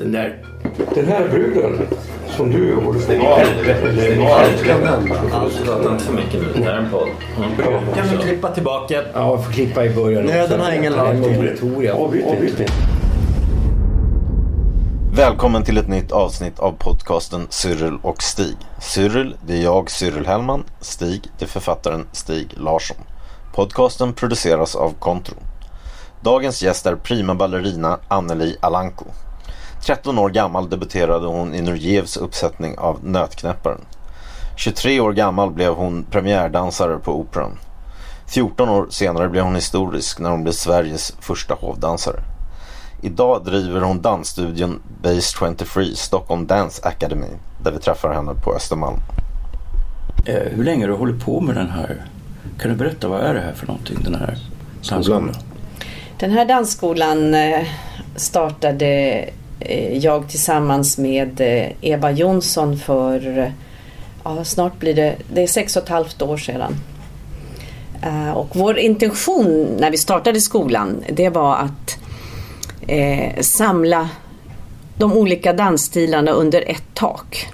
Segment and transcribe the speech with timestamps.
[0.00, 0.36] Den där,
[0.94, 1.88] den här bruden
[2.36, 3.00] som du håller på det.
[3.00, 3.74] Stäng av det.
[5.64, 6.52] Prata inte för mycket nu.
[6.56, 7.08] Det här är en podd.
[7.94, 8.94] Kan vi klippa tillbaka?
[8.94, 10.24] Ja, jag får klippa i början.
[10.24, 11.16] Nöden har ingen lag.
[11.92, 12.66] Avbryt inte.
[15.12, 18.56] Välkommen till ett nytt avsnitt av podcasten Cyril och Stig.
[18.80, 20.64] Cyril, det är jag, Cyril Hellman.
[20.80, 22.96] Stig, det är författaren Stig Larsson.
[23.54, 25.36] Podcasten produceras av Kontro.
[26.20, 29.04] Dagens gäst är prima ballerina Anneli Alanko.
[29.82, 33.80] 13 år gammal debuterade hon i Nurjevs uppsättning av Nötknäpparen.
[34.56, 37.58] 23 år gammal blev hon premiärdansare på Operan.
[38.26, 42.20] 14 år senare blev hon historisk när hon blev Sveriges första hovdansare.
[43.02, 47.26] Idag driver hon dansstudion Base 23 Stockholm Dance Academy
[47.62, 48.96] där vi träffar henne på Östermalm.
[50.26, 52.04] Eh, hur länge har du hållit på med den här?
[52.58, 53.98] Kan du berätta vad är det här för någonting?
[54.04, 54.38] Den här
[54.88, 55.34] dansskolan?
[56.18, 57.66] Den här dansskolan eh,
[58.16, 59.24] startade
[59.60, 63.52] Eh, jag tillsammans med eh, Eva Jonsson för
[64.24, 66.76] ja, snart blir det, det är sex och ett halvt år sedan.
[68.02, 71.98] Eh, och vår intention när vi startade skolan det var att
[72.88, 74.08] eh, samla
[74.98, 77.48] de olika dansstilarna under ett tak.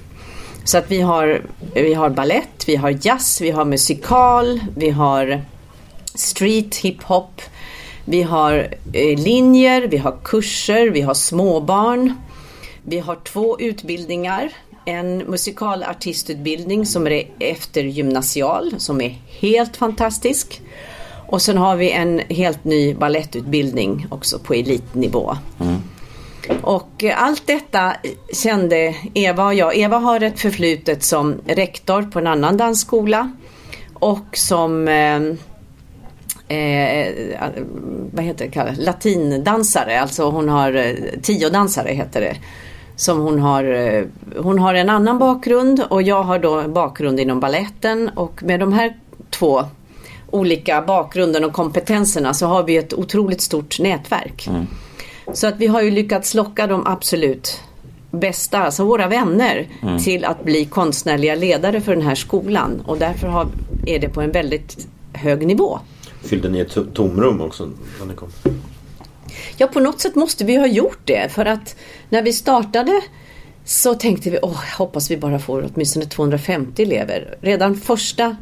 [0.65, 1.43] Så att vi har,
[1.75, 5.43] vi har ballett, vi har jazz, vi har musikal, vi har
[6.15, 7.43] street, hiphop,
[8.09, 12.15] vi har eh, linjer, vi har kurser, vi har småbarn.
[12.83, 14.53] Vi har två utbildningar.
[14.85, 20.61] En musikalartistutbildning som är eftergymnasial som är helt fantastisk.
[21.27, 25.37] Och sen har vi en helt ny ballettutbildning också på elitnivå.
[26.63, 27.97] Och eh, allt detta
[28.33, 29.77] kände Eva och jag.
[29.77, 33.33] Eva har ett förflutet som rektor på en annan dansskola.
[33.95, 34.89] Och som
[36.49, 37.15] eh,
[38.13, 40.01] vad heter det, latindansare.
[40.01, 42.37] Alltså hon har eh, tiodansare heter det.
[42.97, 44.05] Som hon har, eh,
[44.37, 48.73] hon har en annan bakgrund och jag har då bakgrund inom balletten och med de
[48.73, 48.97] här
[49.31, 49.65] två
[50.31, 54.49] olika bakgrunden och kompetenserna så har vi ett otroligt stort nätverk.
[55.33, 57.61] Så att vi har ju lyckats locka de absolut
[58.11, 59.67] bästa, alltså våra vänner,
[60.05, 62.83] till att bli konstnärliga ledare för den här skolan.
[62.87, 63.47] Och därför har,
[63.87, 65.79] är det på en väldigt hög nivå.
[66.27, 68.29] Fyllde ni ett tomrum också när ni kom?
[69.57, 71.77] Ja, på något sätt måste vi ha gjort det för att
[72.09, 73.01] när vi startade
[73.65, 77.39] så tänkte vi, åh, hoppas vi bara får åtminstone 250 elever.
[77.41, 78.37] Redan första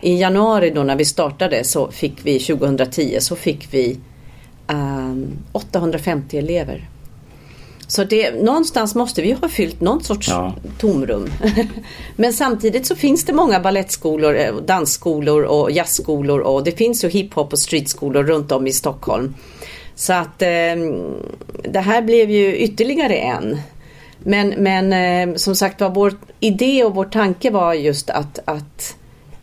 [0.00, 3.98] i januari då när vi startade så fick vi 2010 så fick vi
[4.66, 6.88] ehm, um, 850 elever.
[7.90, 10.54] Så det, någonstans måste vi ha fyllt någon sorts Ja.
[10.78, 11.30] tomrum.
[12.16, 17.08] Men samtidigt så finns det många ballettskolor, eh, dansskolor och jazzskolor och det finns ju
[17.08, 19.34] hiphop och streetskolor runt om i Stockholm.
[19.94, 20.48] Så att eh,
[21.64, 23.60] det här blev ju ytterligare en.
[24.18, 28.96] Men, men eh, som sagt var, vår idé och vår tanke var just att, att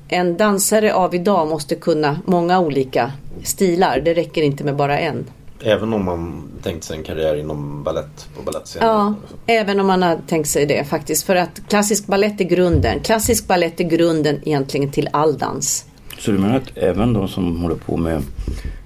[0.08, 3.12] en dansare av idag måste kunna många olika
[3.44, 4.02] stilar.
[4.06, 5.26] Det räcker inte med bara en.
[5.64, 8.88] Även om man tänkte sig en karriär inom ballett på balettscenen?
[8.88, 9.14] Ja,
[9.46, 11.24] även om man har tänkt sig det faktiskt.
[11.24, 13.00] För att klassisk ballett är grunden.
[13.00, 15.86] Klassisk ballett är grunden egentligen till all dans.
[16.20, 18.24] Så du menar att även de som håller på med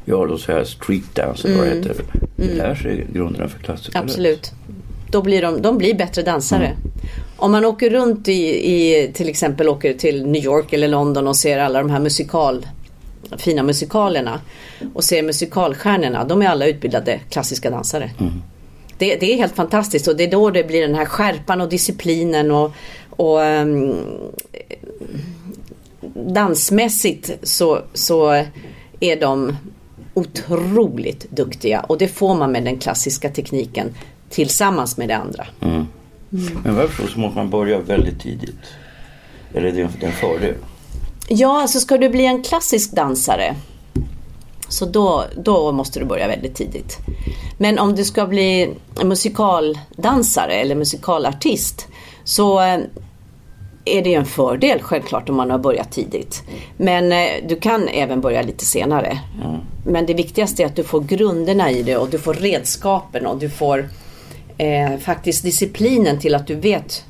[0.05, 1.95] ja, låt säga street dance eller vad det heter.
[2.35, 3.95] Lär sig grunderna för klassisk?
[3.95, 4.51] Absolut.
[5.11, 6.77] Då blir de, de blir bättre dansare.
[7.37, 11.35] Om man åker runt i, i till exempel åker till New York eller London och
[11.35, 12.65] ser alla de här musikal
[13.37, 14.41] fina musikalerna
[14.93, 16.23] och ser musikalstjärnorna.
[16.23, 18.11] De är alla utbildade klassiska dansare.
[18.97, 21.69] Det, det är helt fantastiskt och det är då det blir den här skärpan och
[21.69, 22.71] disciplinen och,
[23.09, 23.95] och ehm,
[26.13, 28.45] dansmässigt så, så
[28.99, 29.57] är de
[30.13, 33.95] otroligt duktiga och det får man med den klassiska tekniken
[34.29, 35.47] tillsammans med det andra.
[36.63, 38.55] Men vad jag förstår så måste man börja väldigt tidigt.
[39.53, 40.55] Eller är det en- det är en fördel?
[41.33, 43.55] Ja, alltså ska du bli en klassisk dansare
[44.67, 46.97] så då, då måste du börja väldigt tidigt.
[47.57, 48.73] Men om du ska bli
[49.03, 51.87] musikaldansare eller musikalartist
[52.23, 52.79] så eh,
[53.85, 56.43] är det ju en fördel självklart om man har börjat tidigt.
[56.77, 59.19] Men eh, du kan även börja lite senare.
[59.85, 63.37] Men det viktigaste är att du får grunderna i det och du får redskapen och
[63.37, 63.89] du får
[64.57, 67.05] eh, faktiskt disciplinen till att du vet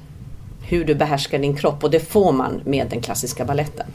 [0.71, 3.85] hur du behärskar din kropp och det får man med den klassiska balletten.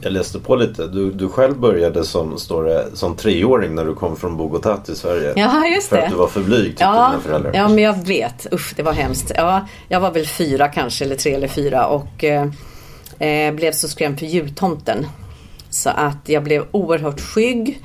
[0.00, 0.86] Jag läste på lite.
[0.86, 4.96] Du, du själv började som, står det, som treåring när du kom från Bogotá till
[4.96, 5.32] Sverige.
[5.36, 6.02] Ja, just För det.
[6.04, 7.52] att du var för blyg tyckte Ja, dina föräldrar.
[7.54, 8.46] ja, men jag vet.
[8.52, 9.32] Usch, det var hemskt.
[9.36, 12.46] Ja, jag var väl fyra kanske, eller tre eller fyra och eh,
[13.18, 15.06] eh, blev så skrämd för jultomten.
[15.70, 17.80] Så att jag blev oerhört skygg.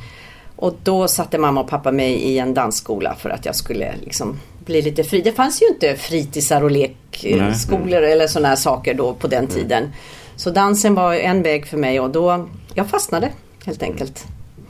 [0.56, 4.40] Och då satte mamma och pappa mig i en dansskola för att jag skulle liksom
[4.66, 5.22] bli lite fri.
[5.22, 9.84] Det fanns ju inte fritidsar och lekskolor eller sådana här saker då på den tiden.
[10.36, 13.32] Så dansen var en väg för mig och då, jag fastnade
[13.66, 14.26] helt enkelt.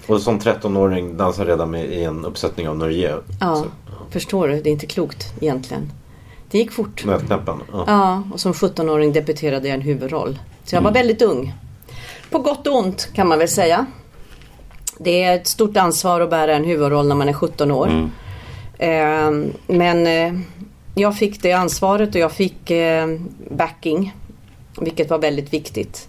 [0.07, 3.15] Och som 13-åring dansade redan med i en uppsättning av Norge.
[3.39, 3.65] Ja,
[4.09, 4.61] förstår du?
[4.61, 5.91] Det är inte klokt egentligen.
[6.51, 7.05] Det gick fort.
[7.05, 7.59] Nötknäppen.
[7.71, 7.83] Ja.
[7.87, 10.39] Ja, och som 17-åring debuterade jag en huvudroll.
[10.65, 11.53] Så jag var väldigt ung.
[12.29, 13.85] På gott och ont kan man väl säga.
[14.97, 17.87] Det är ett stort ansvar att bära en huvudroll när man är 17 år.
[17.87, 18.05] Eh,
[19.67, 20.41] men eh,
[20.95, 23.07] jag fick det ansvaret och jag fick eh,
[23.49, 24.15] backing.
[24.81, 26.07] Vilket var väldigt viktigt.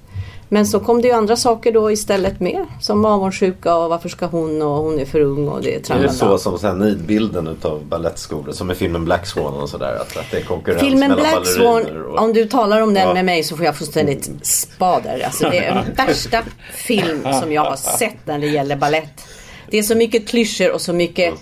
[0.49, 2.67] Men så kom det ju andra saker då istället med.
[2.81, 6.03] Som avundsjuka och varför ska hon och hon är för ung och det är Är
[6.03, 9.95] det så som här nidbilden utav balettskolor som i filmen Black Swan och sådär?
[10.01, 12.19] Att, att det är konkurrens Filmen mellan Black Swan, och...
[12.19, 13.15] om du talar om den Ja.
[13.15, 15.23] med mig så får jag fullständigt spader.
[15.25, 16.43] Alltså det är den värsta
[16.73, 19.25] film som jag har sett när det gäller ballett.
[19.71, 21.35] Det är så mycket klyschor och så mycket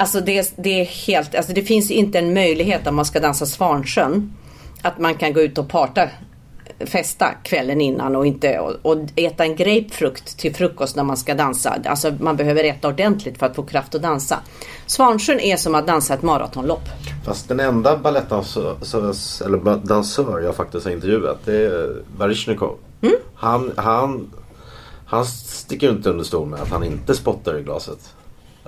[0.00, 3.20] Alltså det, är- det är helt, alltså det finns inte en möjlighet om man ska
[3.20, 4.32] dansa Svansjön
[4.82, 6.08] att man kan gå ut och parta,
[6.86, 11.34] festa kvällen innan och inte och, och äta en grapefrukt till frukost när man ska
[11.34, 11.76] dansa.
[11.84, 14.38] Alltså man behöver äta ordentligt för att få kraft att dansa.
[14.86, 16.88] Svansjön är som att dansa ett maratonlopp.
[17.24, 18.76] Fast den enda balettdansör
[19.46, 22.76] eller dansör jag faktiskt har intervjuat det är Baryshnikov.
[23.02, 23.14] Mm.
[23.34, 24.30] Han, han,
[25.06, 28.14] han sticker inte under stol med att han inte spottar i glaset.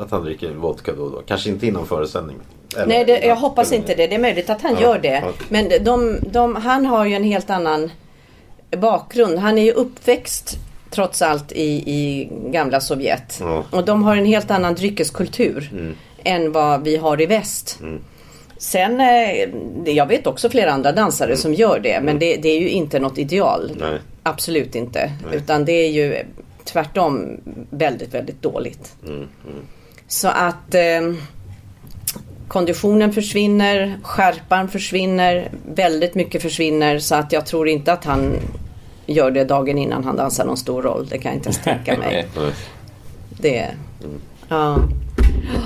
[0.00, 1.22] Att han dricker vodka då och då.
[1.26, 2.36] Kanske inte innan föreställning.
[2.76, 4.06] Eller Nej, det, jag hoppas inte det.
[4.06, 5.22] Det är möjligt att han Ja, gör det.
[5.24, 5.32] ja.
[5.48, 7.90] Men de, de, han har ju en helt annan
[8.76, 9.38] bakgrund.
[9.38, 10.58] Han är ju uppväxt
[10.90, 13.36] trots allt i, i gamla Sovjet.
[13.40, 13.52] Ja.
[13.52, 13.64] Mm.
[13.70, 15.70] Och de har en helt annan dryckeskultur
[16.24, 17.80] än vad vi har i väst.
[18.58, 19.48] Sen, eh,
[19.94, 22.00] jag vet också flera andra dansare som gör det.
[22.02, 23.70] Men det, det är ju inte något ideal.
[23.76, 23.90] Mm.
[23.90, 23.98] Nej.
[24.22, 25.12] Absolut inte.
[25.32, 26.22] Utan det är ju
[26.64, 28.94] tvärtom väldigt, väldigt dåligt.
[29.06, 29.26] Mm,
[30.10, 31.14] Så att eh,
[32.48, 36.98] konditionen försvinner, skärpan försvinner, väldigt mycket försvinner.
[36.98, 38.36] Så att jag tror inte att han
[39.06, 41.06] gör det dagen innan han dansar någon stor roll.
[41.10, 42.26] Det kan jag inte ens tänka mig.
[43.42, 43.66] Det,
[44.48, 44.78] ja.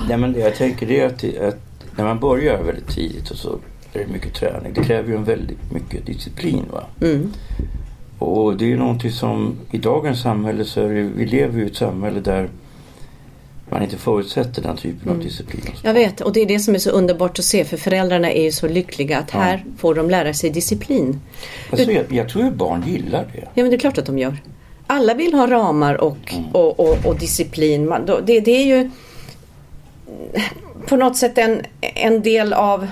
[0.09, 1.59] Nej, men det jag tänker det är att, att
[1.97, 3.59] när man börjar väldigt tidigt och så
[3.93, 4.73] är det mycket träning.
[4.73, 6.65] Det kräver ju en väldigt mycket disciplin.
[6.71, 6.83] Va?
[7.01, 7.33] Mm.
[8.19, 11.63] Och det är ju någonting som i dagens samhälle så är det, vi lever ju
[11.63, 12.49] i ett samhälle där
[13.69, 15.61] man inte förutsätter den typen av disciplin.
[15.83, 18.43] Jag vet och det är det som är så underbart att se för föräldrarna är
[18.43, 19.39] ju så lyckliga att Ja.
[19.39, 21.21] här får de lära sig disciplin.
[21.71, 23.41] Alltså, jag, jag tror att barn gillar det.
[23.41, 24.37] Ja men det är klart att de gör.
[24.87, 27.87] Alla vill ha ramar och, och, och, och disciplin.
[27.87, 28.89] Man, det, det är ju
[30.87, 32.87] på något sätt en, en del av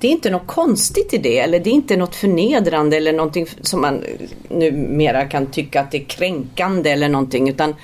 [0.00, 3.46] det är inte något konstigt i det eller det är inte något förnedrande eller någonting
[3.60, 4.04] som man
[4.48, 7.74] numera kan tycka att det är kränkande eller någonting utan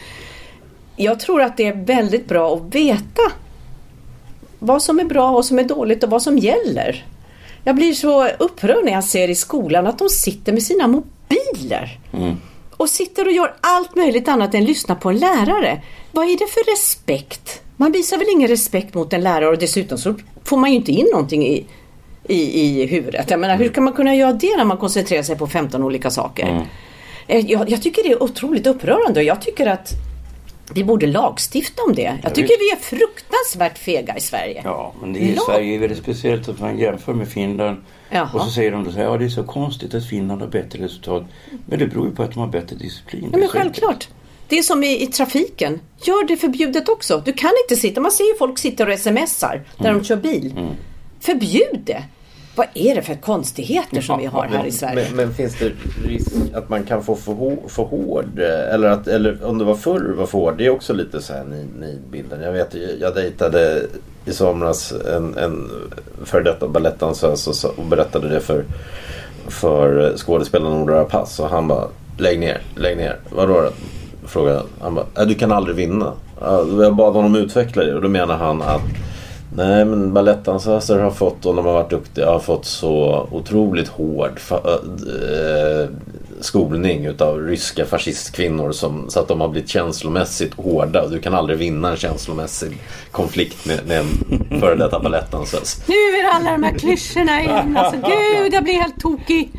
[0.96, 3.22] jag tror att det är väldigt bra att veta
[4.58, 7.04] vad som är bra och vad som är dåligt och vad som gäller.
[7.64, 11.98] Jag blir så upprörd när jag ser i skolan att de sitter med sina mobiler.
[12.76, 15.82] Och sitter och gör allt möjligt annat än lyssna på en lärare.
[16.12, 17.60] Vad är det för respekt?
[17.76, 20.92] Man visar väl ingen respekt mot en lärare och dessutom så får man ju inte
[20.92, 21.66] in någonting i,
[22.28, 23.30] i, i huvudet.
[23.30, 26.10] Jag menar, hur kan man kunna göra det när man koncentrerar sig på 15 olika
[26.10, 26.66] saker?
[27.26, 29.92] Eh, Jag, jag tycker det är otroligt upprörande och jag tycker att
[30.74, 32.18] vi borde lagstifta om det.
[32.22, 34.60] Jag tycker vi är fruktansvärt fega i Sverige.
[34.64, 35.36] Ja, men det i.
[35.46, 37.76] Sverige är väldigt speciellt att man jämför med Finland.
[38.10, 38.28] Jaha.
[38.34, 41.24] Och så säger de att ja, det är så konstigt att Finland har bättre resultat.
[41.66, 43.28] Men det beror ju på att de har bättre disciplin.
[43.32, 44.08] Ja, men självklart.
[44.48, 45.80] Det är som i, i trafiken.
[46.02, 47.22] Gör det förbjudet också.
[47.24, 49.98] Du kan inte sitta, man ser ju folk sitter och smsar där Mm.
[49.98, 50.54] de kör bil.
[51.20, 52.02] Förbjud det!
[52.56, 55.06] Vad är det för konstigheter som vi har här i Sverige?
[55.08, 55.72] Men, men finns det
[56.08, 59.74] risk att man kan få för, för hård eh, eller, att, eller om det var
[59.74, 60.54] förr var för hård.
[60.58, 62.42] Det är också lite så här ni- nidbilden.
[62.42, 63.82] Jag vet jag dejtade
[64.26, 65.70] i somras en, en
[66.24, 68.64] före detta balettdansös och, och berättade det för,
[69.48, 71.84] för skådespelaren Ola Rapace och han bara
[72.18, 73.16] lägg ner, lägg ner.
[73.30, 73.70] Vadå då?
[74.26, 74.66] Frågade han.
[74.80, 76.12] Han bara, "Äh, du kan aldrig vinna.
[76.40, 78.80] Ja, Jag bad honom utveckla det och då menar han att
[79.56, 84.40] Nej men balettdansöser har fått, och de har varit duktiga, har fått så otroligt hård
[84.50, 85.88] äh,
[86.40, 91.08] skolning utav ryska fascistkvinnor som, så att de har blivit känslomässigt hårda.
[91.08, 92.78] Du kan aldrig vinna en känslomässig
[93.10, 95.82] konflikt med, med en före detta balettdansös.
[95.88, 97.76] Nu är det alla de här klyschorna igen.
[97.76, 99.52] Alltså gud, jag blir helt tokig.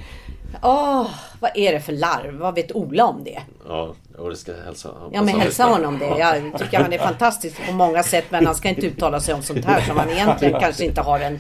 [0.61, 1.07] Åh,
[1.39, 2.33] vad är det för larv?
[2.33, 3.39] Vad vet Ola om det?
[3.67, 4.89] Ja, och det ska hälsa.
[5.11, 6.05] Ja men hälsa honom det.
[6.05, 9.43] Jag tycker han är fantastisk på många sätt men han ska inte uttala sig om
[9.43, 11.39] sånt här som han egentligen kanske inte har en...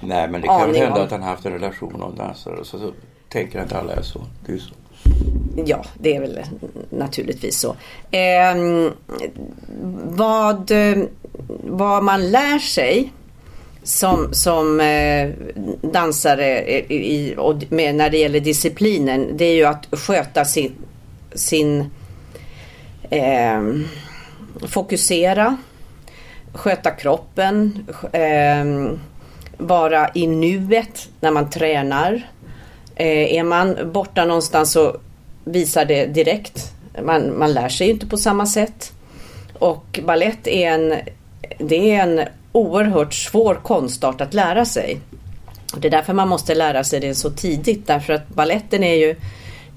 [0.00, 1.04] Nej men det kan väl hända om.
[1.04, 2.92] att han haft en relation och dansare och så, så
[3.28, 4.20] tänker inte alla är så.
[4.46, 4.74] Det är så.
[5.66, 6.40] Ja, det är väl
[6.90, 7.76] naturligtvis så.
[8.10, 8.92] Ehm,
[10.04, 11.04] vad, eh,
[11.62, 13.12] vad man lär sig
[13.82, 15.30] som, som eh,
[15.80, 20.72] dansare i, och med, när det gäller disciplinen det är ju att sköta sin,
[21.34, 21.90] sin
[23.10, 23.62] eh,
[24.68, 25.56] fokusera,
[26.52, 28.64] sköta kroppen, eh,
[29.56, 32.28] vara i nuet när man tränar.
[32.96, 34.96] Eh, är man borta någonstans så
[35.44, 36.72] visar det direkt.
[37.02, 38.92] Man, man lär sig ju inte på samma sätt.
[39.58, 40.94] Och ballett är en,
[41.58, 42.20] det är en
[42.52, 45.00] oerhört svår konstart att lära sig.
[45.76, 47.86] Det är därför man måste lära sig det så tidigt.
[47.86, 49.16] Därför att balletten är ju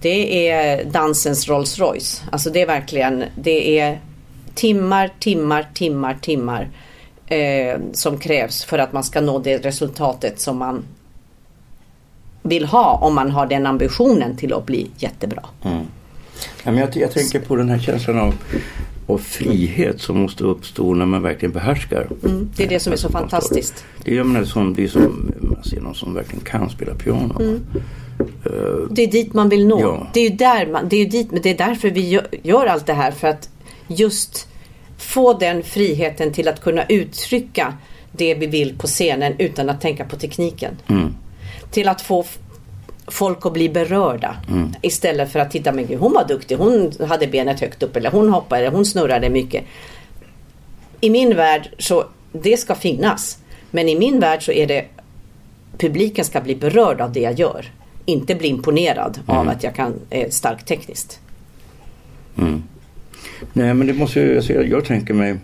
[0.02, 2.24] det är dansens Rolls Royce.
[2.32, 4.00] Alltså det är verkligen det är
[4.54, 6.70] timmar, timmar, timmar, timmar
[7.28, 10.84] eh, som krävs för att man ska nå det resultatet som man
[12.44, 15.44] vill ha om man har den ambitionen till att bli jättebra.
[15.64, 15.82] Ja,
[16.64, 18.34] men jag, jag tänker på den här känslan av,
[19.08, 22.08] av frihet som måste uppstå när man verkligen behärskar.
[22.26, 23.86] Mm, det är det som är så fantastiskt.
[24.04, 27.60] Det är, menar, som, det är som man ser någon som verkligen kan spela piano.
[28.90, 29.80] Det är dit man vill nå.
[29.80, 30.08] Ja.
[30.14, 32.66] Det är ju där man, det är dit, men det är därför vi gör, gör
[32.66, 33.50] allt det här för att
[33.88, 34.48] just
[34.98, 37.78] få den friheten till att kunna uttrycka
[38.12, 40.78] det vi vill på scenen utan att tänka på tekniken.
[41.72, 42.26] Till att få
[43.08, 44.36] folk att bli berörda
[44.82, 48.12] istället för att titta men gud hon var duktig, hon hade benet högt upp eller
[48.12, 49.64] hon hoppade, hon snurrade mycket.
[51.02, 53.38] I min värld så det ska finnas.
[53.72, 54.86] Men i min värld så är det
[55.78, 57.72] publiken ska bli berörd av det jag gör.
[58.06, 61.20] Inte bli imponerad av att jag kan eh, starkt tekniskt.
[63.54, 65.36] Nej men det måste ju, alltså, jag, jag tänker mig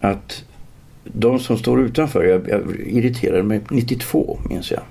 [0.00, 0.44] att
[1.04, 4.82] de som står utanför, jag, jag irriterade mig 92 minns jag.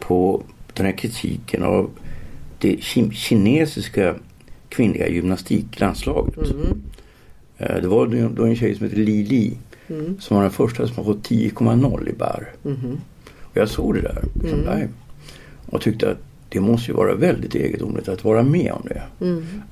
[0.00, 0.42] På
[0.74, 1.90] den här kritiken av
[2.58, 4.14] det ki- kinesiska
[4.68, 6.38] kvinnliga gymnastiklandslaget.
[7.58, 8.06] Eh, Det var
[8.36, 9.56] då en tjej som heter Li Li
[10.20, 12.52] som var den första som har fått 10,0 i bar.
[13.42, 14.88] Och jag såg det där liksom live
[15.70, 16.18] och tyckte att
[16.48, 19.02] det måste ju vara väldigt egendomligt att vara med om det.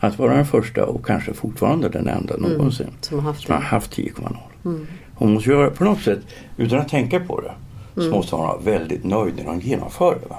[0.00, 3.62] Att vara den första och kanske fortfarande den enda någonsin Som har haft som har
[3.62, 4.86] haft 10,0.
[5.14, 6.18] Hon måste göra på något sätt,
[6.56, 7.52] utan att tänka på det,
[8.02, 10.28] så måste hon vara väldigt nöjd när hon genomför det.
[10.28, 10.38] Va?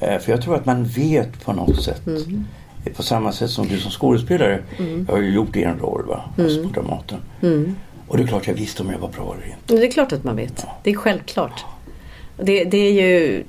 [0.00, 2.02] Eh, För jag tror att man vet på något sätt.
[2.84, 4.62] Eh, På samma sätt som du som skådespelare.
[5.08, 6.24] Jag har ju gjort en roll va?
[6.38, 7.18] Alltså på Dramaten.
[8.08, 9.76] Och det är klart jag visste om jag var bra eller inte.
[9.76, 10.66] Det är klart att man vet.
[10.82, 11.64] Det är självklart.
[12.42, 13.44] Det, det är ju,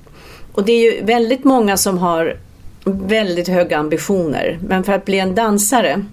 [0.60, 2.38] och det är ju väldigt många som har
[2.84, 4.60] väldigt höga ambitioner.
[4.62, 6.06] Men för att bli en dansare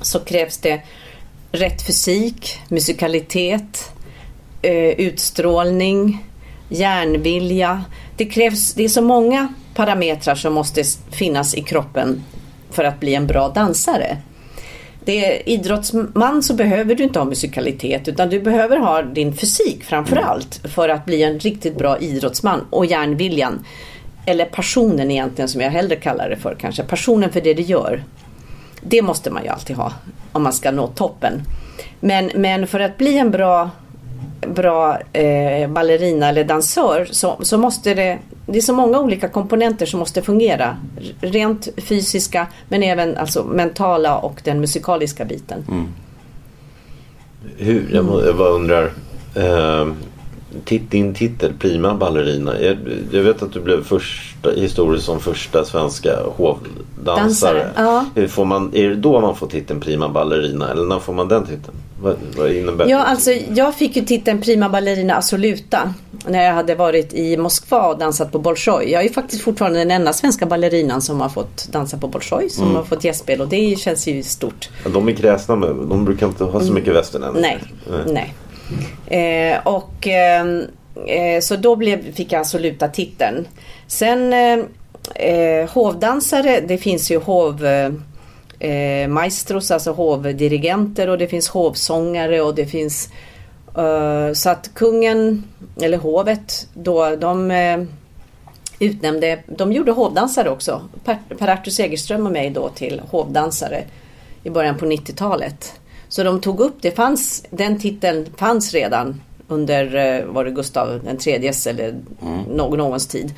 [0.00, 0.80] så krävs det
[1.52, 3.92] rätt fysik, musikalitet,
[4.62, 6.24] eh, utstrålning,
[6.68, 7.84] järnvilja.
[8.16, 12.24] Det krävs, det är så många parametrar som måste finnas i kroppen
[12.70, 14.16] för att bli en bra dansare.
[15.08, 19.84] Det är idrottsman så behöver du inte ha musikalitet utan du behöver ha din fysik
[19.84, 23.64] framförallt för att bli en riktigt bra idrottsman och järnviljan.
[24.26, 26.82] Eller passionen egentligen som jag hellre kallar det för kanske.
[26.82, 28.04] Passionen för det du gör.
[28.80, 29.92] Det måste man ju alltid ha
[30.32, 31.42] om man ska nå toppen.
[32.00, 33.70] Men, men för att bli en bra,
[34.54, 38.18] bra eh, ballerina eller dansör så, så måste det
[38.52, 40.76] det är så många olika komponenter som måste fungera.
[41.20, 45.64] Rent fysiska men även alltså mentala och den musikaliska biten.
[47.56, 48.92] Hur, jag, jag bara undrar.
[49.34, 49.86] Eh,
[50.90, 52.60] din titel, prima ballerina.
[52.60, 52.76] Jag,
[53.10, 56.84] jag vet att du blev första, historiskt som första svenska hovdansare.
[57.04, 58.28] Dansare, ja.
[58.28, 60.70] Får man, är det då man får titeln prima ballerina?
[60.70, 61.76] Eller när får man den titeln?
[62.02, 63.04] Vad, vad innebär Ja, det?
[63.04, 65.94] alltså jag fick ju titeln Prima Ballerina Assoluta
[66.26, 68.92] när jag hade varit i Moskva och dansat på Bolshoi.
[68.92, 72.48] Jag är ju faktiskt fortfarande den enda svenska ballerinan som har fått dansa på Bolshoi,
[72.50, 74.68] som har fått gästspel och det känns ju stort.
[74.92, 77.34] De är kräsna med, de brukar inte ha så mycket västern än.
[77.34, 77.58] Nej,
[78.06, 78.34] nej.
[79.06, 80.62] Eh, och ehm,
[81.06, 83.46] eh, så då blev, fick jag alltså luta titeln.
[83.86, 84.58] Sen eh,
[85.14, 87.66] eh, hovdansare, det finns ju hov
[88.58, 93.08] eh, maestros, alltså hovdirigenter och det finns hovsångare och det finns
[93.78, 95.44] Eh, så att kungen,
[95.80, 97.82] eller hovet, då de eh,
[98.78, 100.82] utnämnde, de gjorde hovdansare också.
[101.04, 103.84] Per, per Artur Segerström och mig då till hovdansare
[104.42, 105.72] i början på 90-talet.
[106.08, 111.00] Så de tog upp det, fanns, den titeln fanns redan under, eh, var det Gustav
[111.04, 111.94] den tredjes eller
[112.48, 113.34] någon, någons tid.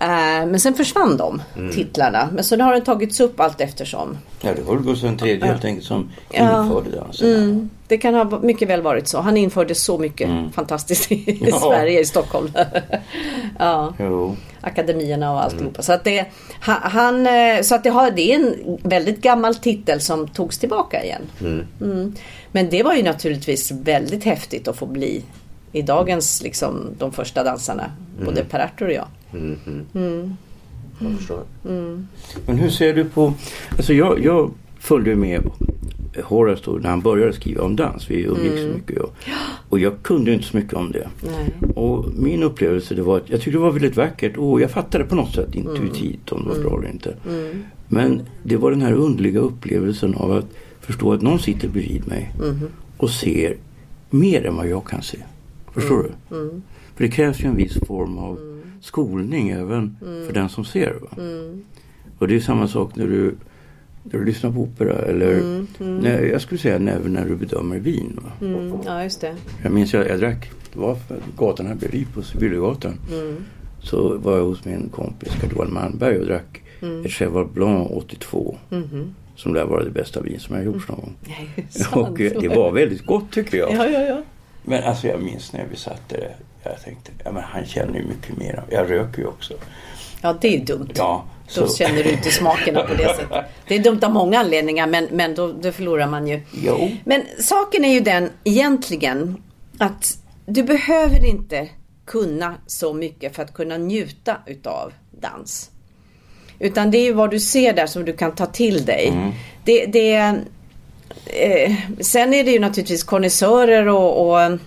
[0.00, 2.28] Eh, Men sen försvann de titlarna.
[2.32, 4.18] Men så har den tagits upp allt eftersom.
[4.40, 6.62] Ja, det var Gustav III helt enkelt som Ja.
[6.64, 7.34] införde dansen.
[7.34, 9.20] Mm, det kan ha mycket väl varit så.
[9.20, 11.60] Han införde så mycket fantastiskt i Ja.
[11.60, 12.52] Sverige, i Stockholm.
[13.58, 14.36] ja, Jo.
[14.60, 15.82] akademierna och alltihopa.
[15.82, 16.24] Så att, det,
[16.66, 20.58] ha- han, eh, så att det, har, det är en väldigt gammal titel som togs
[20.58, 21.22] tillbaka igen.
[21.80, 22.14] Mm.
[22.52, 25.22] Men det var ju naturligtvis väldigt häftigt att få bli
[25.72, 27.90] i dagens, liksom, de första dansarna.
[28.24, 29.08] Både Per-Artur och jag.
[30.98, 31.42] Jag förstår.
[32.46, 33.34] Men hur ser du på...
[33.70, 35.42] Alltså jag, jag följde med
[36.24, 38.10] Horace då när han började skriva om dans.
[38.10, 38.98] Vi umgicks så mycket.
[38.98, 39.14] Och,
[39.68, 41.08] och jag kunde inte så mycket om det.
[41.22, 41.72] Nej.
[41.74, 45.04] Och min upplevelse det var att jag tyckte det var väldigt vackert och jag fattade
[45.04, 47.14] på något sätt intuitivt om det var bra eller inte.
[47.88, 50.46] Men det var den här underliga upplevelsen av att
[50.80, 52.32] förstå att någon sitter bredvid mig
[52.96, 53.56] och ser
[54.10, 55.18] mer än vad jag kan se.
[55.80, 56.36] Förstår du?
[56.94, 60.94] För det krävs ju en viss form av skolning även för den som ser.
[61.02, 61.08] Va?
[62.18, 63.34] Och det är samma sak när du,
[64.02, 65.40] när du lyssnar på opera eller
[66.02, 68.20] När, jag skulle säga även när du bedömer vin.
[68.40, 69.34] Mm, ja, just det.
[69.62, 70.96] Jag minns jag, jag drack, det var
[71.36, 72.94] gatan här bredvid på Sibyllegatan.
[73.82, 76.62] Så var jag hos min kompis Carl Malmberg och drack
[77.04, 78.56] ett Cheval Blanc 82.
[79.36, 81.14] Som lär vara det bästa vin som jag gjort någon gång.
[82.04, 83.72] Och eh, det var väldigt gott tycker jag.
[83.72, 84.22] Ja, ja, ja.
[84.68, 86.36] Men alltså jag minns när vi satt där.
[86.62, 88.62] Jag tänkte, ja men han känner ju mycket mer.
[88.70, 89.54] Jag röker ju också.
[90.22, 90.90] Ja, det är dumt.
[90.94, 93.44] Ja, Då känner du inte smakerna på det sättet.
[93.68, 96.40] Det är dumt av många anledningar men, men då, då förlorar man ju.
[96.52, 96.90] Jo.
[97.04, 99.42] Men saken är ju den egentligen
[99.78, 101.68] att du behöver inte
[102.06, 105.70] kunna så mycket för att kunna njuta utav dans.
[106.58, 109.12] Utan det är ju vad du ser där som du kan ta till dig.
[109.64, 110.34] Det, det,
[111.26, 114.58] eh, sen är det ju naturligtvis konnässörer och, och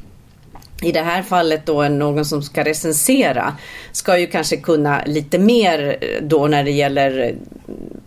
[0.81, 3.53] i det här fallet då någon som ska recensera
[3.92, 7.35] ska ju kanske kunna lite mer eh, då när det gäller eh,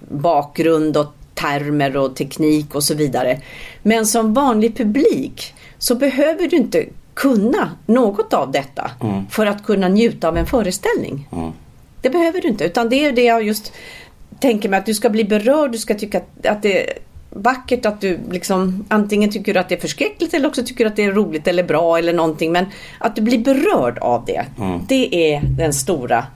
[0.09, 3.41] bakgrund och termer och teknik och så vidare.
[3.83, 8.91] Men som vanlig publik så behöver du inte kunna något av detta
[9.31, 11.29] för att kunna njuta av en föreställning.
[12.01, 13.73] Det behöver du inte utan det är det jag just
[14.41, 16.99] tänker mig att du ska bli berörd, du ska tycka att, det
[17.35, 21.05] vackert att du liksom antingen tycker att det är förskräckligt eller också tycker att det
[21.05, 22.67] är roligt eller bra eller någonting men
[22.99, 24.45] att du blir berörd av det.
[24.89, 26.27] Det är den stora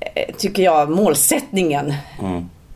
[0.00, 1.94] eh, tycker jag målsättningen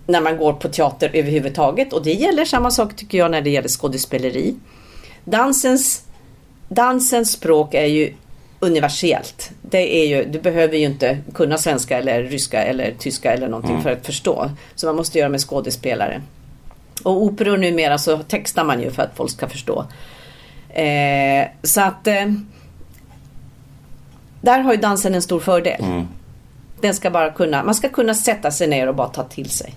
[0.07, 3.51] när man går på teater överhuvudtaget och det gäller samma sak tycker jag när det
[3.51, 4.55] gäller skådespeleri.
[5.25, 6.05] Dansens,
[6.69, 8.15] dansens språk är ju
[8.61, 9.51] universellt.
[9.63, 13.83] Det är ju, du behöver ju inte kunna svenska eller ryska eller tyska eller någonting
[13.83, 14.51] för att förstå.
[14.75, 16.23] Så man måste göra med skådespelare.
[17.03, 19.85] Och operor numera så textar man ju för att folk ska förstå.
[20.69, 22.27] Eh, så att eh,
[24.41, 26.05] där har ju dansen en stor fördel.
[26.81, 29.75] Den ska bara kunna, man ska kunna sätta sig ner och bara ta till sig.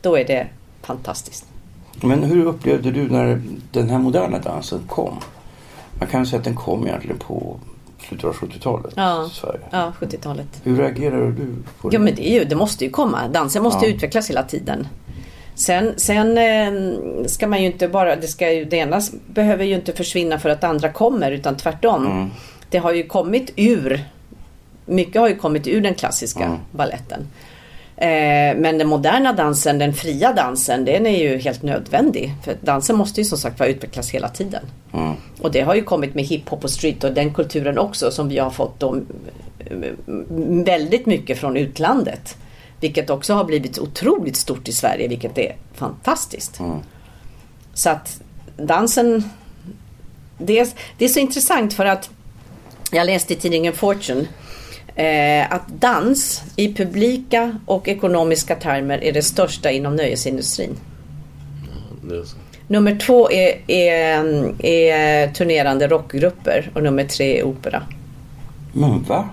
[0.00, 0.46] Då är det
[0.82, 1.44] fantastiskt.
[2.02, 5.16] Men hur upplevde du när den här moderna dansen kom?
[5.98, 7.56] Man kan säga att den kom egentligen på
[8.08, 9.60] slutet av 70-talet Ja, Sverige.
[9.70, 10.46] ja 70-talet.
[10.62, 11.96] Hur reagerade du på det?
[11.96, 13.28] Ja men det, är ju, det måste ju komma.
[13.28, 13.92] Dansen måste Ja.
[13.94, 14.88] utvecklas hela tiden.
[15.58, 19.74] Sen, sen eh, ska man ju inte bara, det, ska ju, det ena behöver ju
[19.74, 22.06] inte försvinna för att andra kommer utan tvärtom.
[22.06, 22.30] Mm.
[22.70, 24.04] Det har ju kommit ur,
[24.86, 26.58] mycket har ju kommit ur den klassiska Mm.
[26.70, 27.28] balletten.
[27.96, 32.34] Eh, men den moderna dansen, den fria dansen, den är ju helt nödvändig.
[32.44, 34.62] För dansen måste ju som sagt vara utvecklas hela tiden.
[34.94, 35.12] Mm.
[35.40, 38.38] Och det har ju kommit med hiphop och street och den kulturen också som vi
[38.38, 39.00] har fått då,
[40.64, 42.36] väldigt mycket från utlandet.
[42.80, 46.60] Vilket också har blivit otroligt stort i Sverige, vilket är fantastiskt.
[47.74, 48.20] Så att
[48.56, 49.24] dansen...
[50.38, 52.10] Det är, det är så intressant för att
[52.92, 54.26] jag läste i tidningen Fortune
[54.94, 60.76] eh, att dans i publika och ekonomiska termer är det största inom nöjesindustrin.
[62.08, 62.36] Så.
[62.66, 67.82] Nummer två är, är, är turnerande rockgrupper och nummer tre är opera.
[68.72, 69.28] Men va?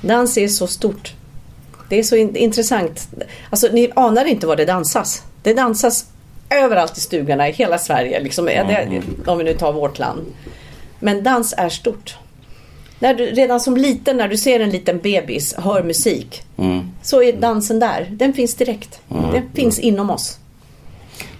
[0.00, 1.14] Dans är så stort.
[1.88, 3.08] Det är så in, intressant.
[3.50, 5.22] Alltså ni anar inte vad det dansas.
[5.42, 6.06] Det dansas
[6.50, 8.20] överallt i stugorna i hela Sverige.
[8.20, 10.26] Liksom, det, om vi nu tar vårt land.
[11.00, 12.16] Men dans är stort.
[12.98, 16.42] När du, redan som liten när du ser en liten bebis hör musik.
[17.02, 18.06] Så är dansen där.
[18.10, 19.00] Den finns direkt.
[19.08, 20.38] Den finns inom oss.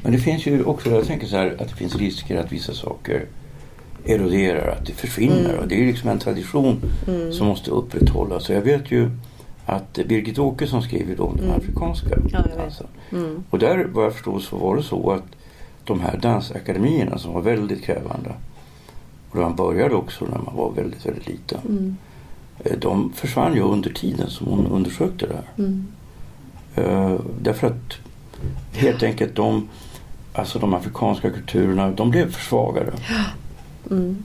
[0.03, 2.75] Men det finns ju också, jag tänker så här, att det finns risker att vissa
[2.75, 3.27] saker
[4.05, 5.57] eroderar, att det försvinner.
[5.57, 6.81] Och det är liksom en tradition
[7.33, 8.45] som måste upprätthållas.
[8.45, 9.11] Så jag vet ju
[9.67, 12.87] att Birgit Åkesson skriver då om den afrikanska Ja, dansen.
[13.51, 15.25] Och där vad jag förstår så var det så att
[15.85, 18.31] de här dansakademierna som var väldigt krävande
[19.31, 21.97] och man började också när man var väldigt, väldigt liten.
[22.65, 25.73] Eh, De försvann ju under tiden som hon undersökte det här.
[26.75, 27.93] Eh, därför att
[28.73, 29.69] helt enkelt de,
[30.33, 32.93] alltså de afrikanska kulturerna, de blev försvagade.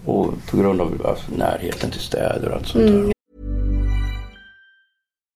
[0.06, 3.12] Och på grund av alltså, närheten till städer och allt sånt där.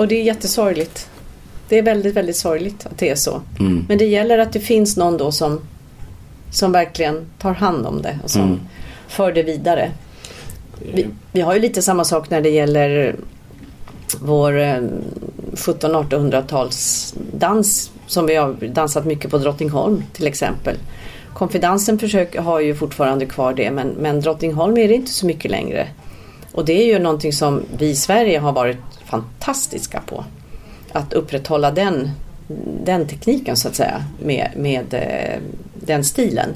[0.00, 1.08] Och det är jättesorgligt.
[1.68, 3.42] Det är väldigt, väldigt sorgligt att det är så.
[3.88, 5.60] Men det gäller att det finns någon då som,
[6.50, 8.60] som verkligen tar hand om det och som
[9.08, 9.90] för det vidare.
[10.92, 13.16] Vi, vi har ju lite samma sak när det gäller
[14.20, 14.80] vår eh,
[15.52, 20.76] 1700-1800-tals dans som vi har dansat mycket på Drottningholm till exempel.
[21.34, 21.98] Konfidansen
[22.38, 25.88] har ju fortfarande kvar det men, men Drottningholm är det inte så mycket längre.
[26.52, 30.24] Och det är ju någonting som vi i Sverige har varit fantastiska på.
[30.92, 32.10] Att upprätthålla den,
[32.84, 35.40] den tekniken så att säga med, med eh,
[35.74, 36.48] den stilen.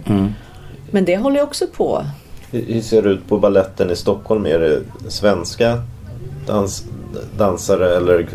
[0.91, 2.05] Men det håller ju också på.
[2.51, 4.47] Hur ser det ut på balletten i Stockholm?
[4.47, 5.83] Är det svenska
[6.47, 6.85] dans,
[7.39, 8.27] dansare eller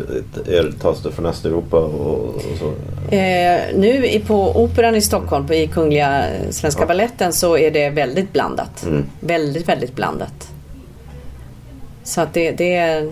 [0.46, 2.66] är, tas det från Östeuropa och, och så?
[3.14, 7.90] Eh, nu i, på Operan i Stockholm, på, i Kungliga Svenska Balletten så är det
[7.90, 8.86] väldigt blandat.
[9.20, 10.48] Väldigt, väldigt blandat.
[12.04, 13.10] Så att det, det, är,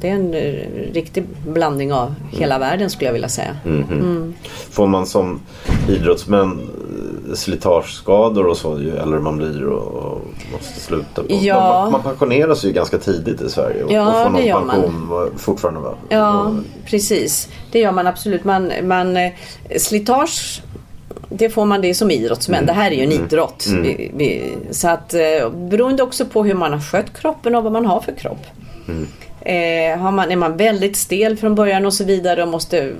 [0.00, 3.56] det är en eh, riktig blandning av hela världen skulle jag vilja säga.
[4.70, 5.40] Får man som
[5.88, 6.50] idrottsmän
[7.28, 10.20] eh, slitageskador och så ju äldre man blir och,
[10.52, 11.22] måste sluta?
[11.22, 11.26] På.
[11.28, 11.80] Ja.
[11.82, 14.60] Man, man pensioneras ju ganska tidigt i Sverige och, Ja, och får någon det gör
[14.60, 14.68] man.
[14.80, 15.94] pension va, fortfarande va?
[16.08, 16.54] Ja, Och-
[16.84, 17.48] precis.
[17.72, 18.44] Det gör man absolut.
[18.44, 19.32] Man, man, eh,
[19.78, 20.62] slitage,
[21.28, 22.66] det får man det som idrottsmän.
[22.66, 23.66] Det här är ju en idrott.
[23.82, 25.14] Vi, vi, så att
[25.54, 28.46] beroende också på hur man har skött kroppen och vad man har för kropp.
[29.48, 32.92] Eh, har man, är man väldigt stel från början och så vidare och måste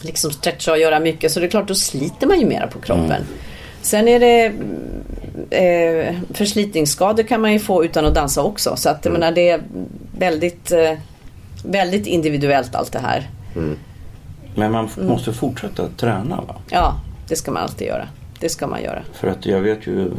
[0.00, 2.78] liksom stretcha och göra mycket så det är klart då sliter man ju mera på
[2.80, 3.22] kroppen.
[3.82, 4.52] Sen är det
[5.50, 8.76] eh, förslitningsskador kan man ju få utan att dansa också.
[8.76, 9.60] Så att jag menar, det är
[10.18, 10.92] väldigt, eh,
[11.64, 13.30] väldigt individuellt allt det här.
[14.54, 16.56] Men man f- måste fortsätta träna va?
[16.70, 18.08] Ja, det ska man alltid göra.
[18.40, 19.02] Det ska man göra.
[19.12, 20.10] För att jag vet ju,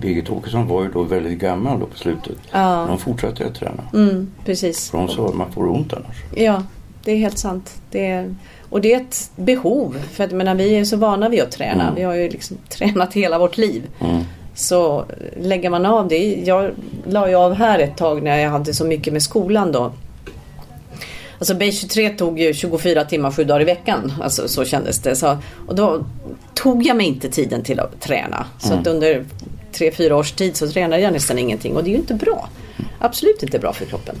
[0.00, 2.36] Birgit Åkesson var ju då väldigt gammal då på slutet.
[2.50, 2.80] Ja.
[2.80, 3.82] Men hon fortsatte att träna.
[3.92, 4.90] Mm, precis.
[4.90, 6.16] För hon sa att man får ont annars.
[6.34, 6.62] Ja,
[7.04, 7.80] det är helt sant.
[7.90, 8.34] Det är,
[8.70, 9.96] och det är ett behov.
[10.10, 11.82] För att, menar, vi är så vana vid att träna.
[11.82, 11.94] Mm.
[11.94, 13.82] Vi har ju liksom tränat hela vårt liv.
[14.00, 14.22] Mm.
[14.54, 15.04] Så
[15.36, 16.42] lägger man av det.
[16.44, 16.70] Jag
[17.06, 19.92] la ju av här ett tag när jag hade så mycket med skolan då.
[21.40, 24.12] Alltså B23 tog ju 24 timmar sju dagar i veckan.
[24.22, 25.16] Alltså så kändes det.
[25.16, 26.04] Så, och då
[26.54, 28.46] tog jag mig inte tiden till att träna.
[28.58, 29.24] Så att under
[29.72, 31.76] tre, fyra års tid så tränade jag nästan ingenting.
[31.76, 32.48] Och det är ju inte bra.
[32.98, 34.16] Absolut inte bra för kroppen.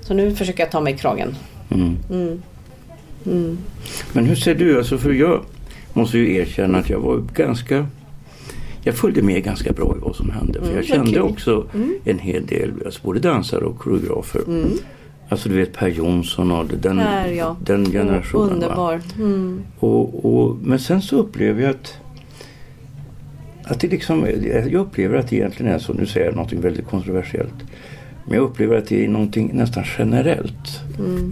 [0.00, 1.36] Så nu försöker jag ta mig i kragen.
[4.12, 5.44] Men hur ser du, alltså för jag
[5.92, 7.86] måste ju erkänna att jag var ganska
[8.84, 10.60] jag följde med ganska bra i vad som hände.
[10.60, 11.22] För jag vad kände kul.
[11.22, 11.66] också
[12.04, 14.42] en hel del, alltså både dansare och koreografer.
[15.32, 17.56] Alltså du vet Per Jonsson och den, Här ja.
[17.64, 18.48] den generationen.
[18.48, 18.54] va?
[18.54, 19.00] Underbar.
[19.16, 19.62] Mm.
[19.78, 21.96] Och, och, men sen så upplever jag att,
[23.64, 26.86] att det liksom, jag upplever att det egentligen är så, nu säger jag någonting väldigt
[26.86, 27.54] kontroversiellt.
[28.24, 30.80] Men jag upplever att det är någonting nästan generellt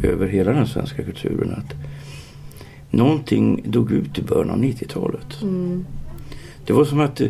[0.03, 1.55] över hela den svenska kulturen.
[1.59, 1.75] Att
[2.91, 5.43] någonting dog ut i början av 90-talet.
[6.71, 7.29] Det var som att, eh,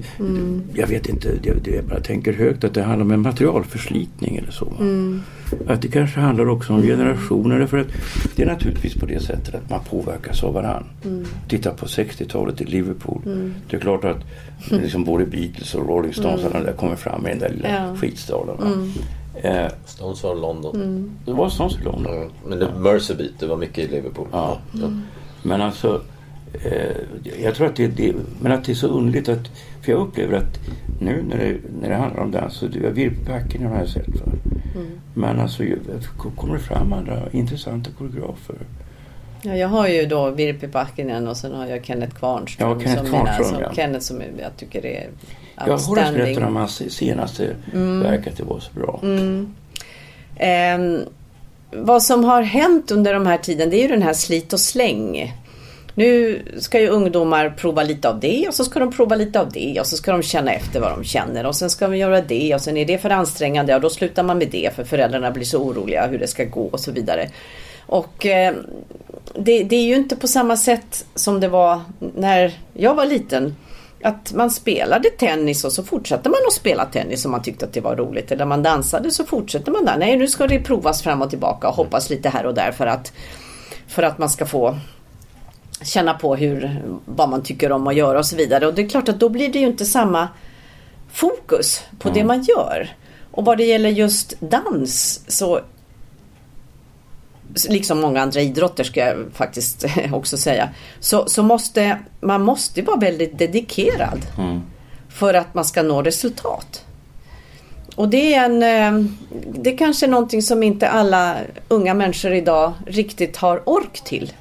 [0.74, 4.36] jag vet inte, det, det, jag bara tänker högt att det handlar om en materialförslitning
[4.36, 4.72] eller så.
[5.66, 7.66] Att det kanske handlar också om generationer.
[7.66, 7.86] För att
[8.36, 10.90] det är naturligtvis på det sättet att man påverkas av varandra.
[11.48, 13.20] Titta på 60-talet i Liverpool.
[13.70, 14.16] Det är klart att
[14.70, 16.64] liksom både Beatles och Rolling Stones mm.
[16.64, 17.96] där kommer fram i den där lilla Ja.
[17.96, 18.56] skitstaden.
[18.56, 18.68] va.
[19.48, 21.10] Eh, Stones var London.
[21.24, 22.30] det var Stones i London.
[22.46, 24.26] Men det, Mercybeat, det var mycket i Liverpool.
[24.32, 24.58] Ja.
[25.42, 26.00] Men alltså,
[27.42, 29.50] jag tror att det, det, men att det är så underligt att,
[29.82, 30.58] för jag upplever att
[31.00, 34.08] nu när det, när det handlar om dans, så det- Virpacken har jag sett.
[34.08, 34.32] Va?
[35.14, 35.62] Men alltså,
[36.36, 38.56] kommer det fram andra intressanta koreografer?
[39.42, 42.68] Ja, jag har ju då Virpi Pakkinen och sen har jag Kenneth Kvarnström.
[42.70, 43.72] Ja, Kenneth som mina- Kvarnström, som ja.
[43.74, 45.08] Kenneth som jag tycker är
[45.56, 46.04] Jag har outstanding.
[46.14, 46.24] Mm.
[46.26, 47.54] berättat om hans senaste
[48.02, 49.00] verk att det var så bra.
[50.36, 51.00] Ehm,
[51.72, 54.60] vad som har hänt under de här tiden det är ju den här slit och
[54.60, 55.34] släng.
[55.94, 59.52] Nu ska ju ungdomar prova lite av det och så ska de prova lite av
[59.52, 62.20] det och så ska de känna efter vad de känner och sen ska de göra
[62.20, 65.30] det och sen är det för ansträngande och då slutar man med det för föräldrarna
[65.30, 67.28] blir så oroliga hur det ska gå och så vidare.
[67.86, 68.54] Och eh,
[69.34, 73.56] det, det är ju inte på samma sätt som det var när jag var liten.
[74.02, 77.72] Att man spelade tennis och så fortsatte man att spela tennis om man tyckte att
[77.72, 78.32] det var roligt.
[78.32, 79.96] Eller man dansade så fortsätter man där.
[79.98, 82.86] Nej, nu ska det provas fram och tillbaka och hoppas lite här och där för
[82.86, 83.12] att,
[83.88, 84.78] för att man ska få
[85.82, 88.66] känna på hur, vad man tycker om att göra och så vidare.
[88.66, 90.28] Och det är klart att då blir det ju inte samma
[91.12, 92.88] fokus på det man gör.
[93.30, 95.60] Och vad det gäller just dans så
[97.68, 100.68] liksom många andra idrotter ska jag faktiskt också säga.
[101.00, 104.26] Så, så måste man måste vara väldigt dedikerad
[105.08, 106.84] för att man ska nå resultat.
[107.96, 109.10] Och det är en eh,
[109.54, 111.36] Det kanske är någonting som inte alla
[111.68, 114.32] unga människor idag riktigt har ork till.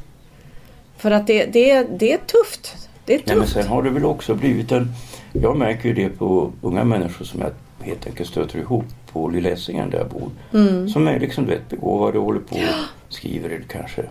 [1.00, 2.90] För att det, det, det är tufft.
[3.06, 3.54] Det är Nej, men tufft.
[3.54, 4.88] sen har det väl också blivit en...
[5.34, 7.52] Jag märker ju det på unga människor som jag
[7.86, 10.30] helt enkelt stöter ihop på Lilla Essingen där jag bor.
[10.54, 10.90] Mm.
[10.90, 14.06] Som är liksom du vet, begåvade och håller på och skriver eller kanske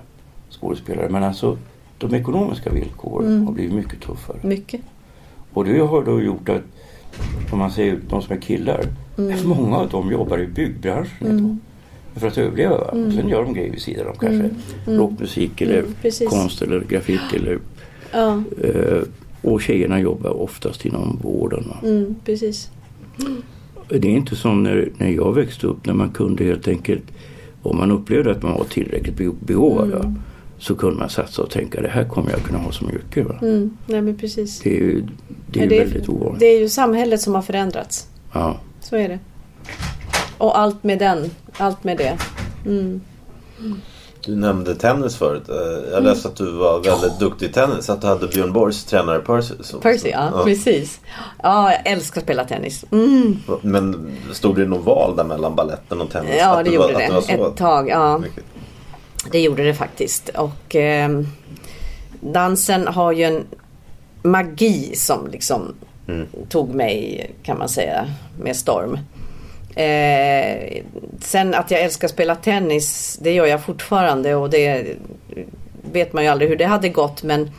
[0.50, 1.08] skådespelare.
[1.08, 1.58] Men alltså
[1.98, 3.46] de ekonomiska villkoren Mm.
[3.46, 4.36] har blivit mycket tuffare.
[4.42, 4.80] Mycket.
[5.52, 6.62] Och det har då gjort att,
[7.52, 8.84] om man säger de som är killar,
[9.18, 9.48] Mm.
[9.48, 11.56] många av dem jobbar i byggbranschen idag.
[12.18, 12.76] För att överleva.
[12.78, 12.90] Va?
[12.92, 14.50] Sen gör de grejer vid sidan om kanske
[14.86, 17.20] rockmusik eller Mm, konst eller grafik.
[17.36, 17.58] Eller,
[18.12, 19.02] Ja, eh,
[19.42, 21.64] och tjejerna jobbar oftast inom vården.
[21.82, 22.70] Mm, precis.
[23.88, 27.02] Det är inte som när, när jag växte upp när man kunde helt enkelt
[27.62, 30.14] om man upplevde att man var tillräckligt be- begåvad va,
[30.58, 33.22] så kunde man satsa och tänka det här kommer jag kunna ha som yrke.
[33.22, 33.38] Va?
[33.42, 34.60] Mm, nej men precis.
[34.60, 35.02] Det är ju,
[35.50, 36.40] det är Ja, ju väldigt ovanligt.
[36.40, 38.08] det är ju samhället som har förändrats.
[38.32, 38.56] Ja.
[38.80, 39.18] Så är det.
[40.38, 41.30] Och allt med den.
[41.58, 42.18] Allt med det.
[44.24, 45.48] Du nämnde tennis förut.
[45.48, 47.90] Eh, Jag läste att du var väldigt duktig i tennis.
[47.90, 49.54] Att du hade Björn Borgs tränare Percy.
[49.60, 51.00] som- Percy, ja, precis.
[51.42, 52.84] Ja, jag älskar att spela tennis.
[52.90, 53.36] Mm.
[53.62, 56.34] Men stod det någon val där mellan balletten och tennis?
[56.38, 57.14] Ja, Att det var- gjorde att det.
[57.14, 58.18] var så Ett tag, ja.
[58.18, 58.44] mycket?
[59.32, 60.28] Det gjorde det faktiskt.
[60.28, 61.26] Och ehm,
[62.20, 63.44] dansen har ju en
[64.22, 65.74] magi som liksom
[66.48, 68.06] tog mig, kan man säga,
[68.40, 68.98] med storm.
[69.74, 70.82] Eh,
[71.20, 74.86] sen att jag älskar att spela tennis, det gör jag fortfarande och det
[75.92, 77.50] vet man ju aldrig hur det hade gått men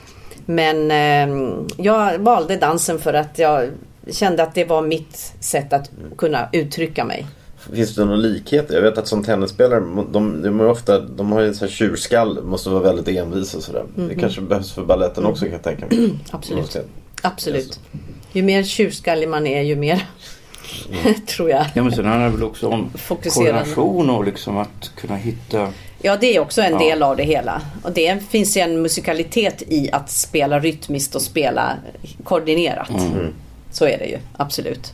[0.46, 3.70] men ehm, jag valde dansen för att jag
[4.12, 7.28] kände att det var mitt sätt att kunna uttrycka mig.
[7.74, 8.66] Finns det någon likhet?
[8.70, 9.80] Jag vet att som tennisspelare,
[10.12, 13.64] de, de, ofta, de har ju en sån här tjurskall, måste vara väldigt envis och
[13.64, 13.84] sådär.
[13.96, 15.98] Det kanske behövs för balletten också kan jag tänka mig.
[15.98, 16.20] Mhm.
[16.32, 16.78] Absolut.
[17.22, 17.80] Absolut.
[18.32, 20.04] Ju mer tjurskallig man är ju mer
[21.28, 21.66] tror jag.
[21.74, 22.90] Ja men sen handlar det väl också om
[23.34, 25.68] koordination och liksom att kunna hitta
[26.02, 26.80] Ja det är också en Ja.
[26.80, 27.62] del av det hela.
[27.84, 31.74] Och det finns ju en musikalitet i att spela rytmiskt och spela
[32.24, 32.92] koordinerat.
[33.72, 34.94] Så är det ju, absolut.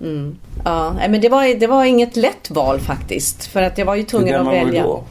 [0.00, 0.36] Mm.
[0.64, 3.46] Ja, men det var, det var inget lätt val faktiskt.
[3.46, 4.82] För att jag var ju Hur tvungen att välja.
[4.82, 5.04] då?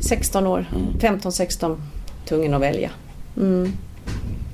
[0.00, 0.66] 16 år.
[1.00, 1.80] 15-16.
[2.28, 2.90] Tvungen att välja.
[3.36, 3.72] Mm.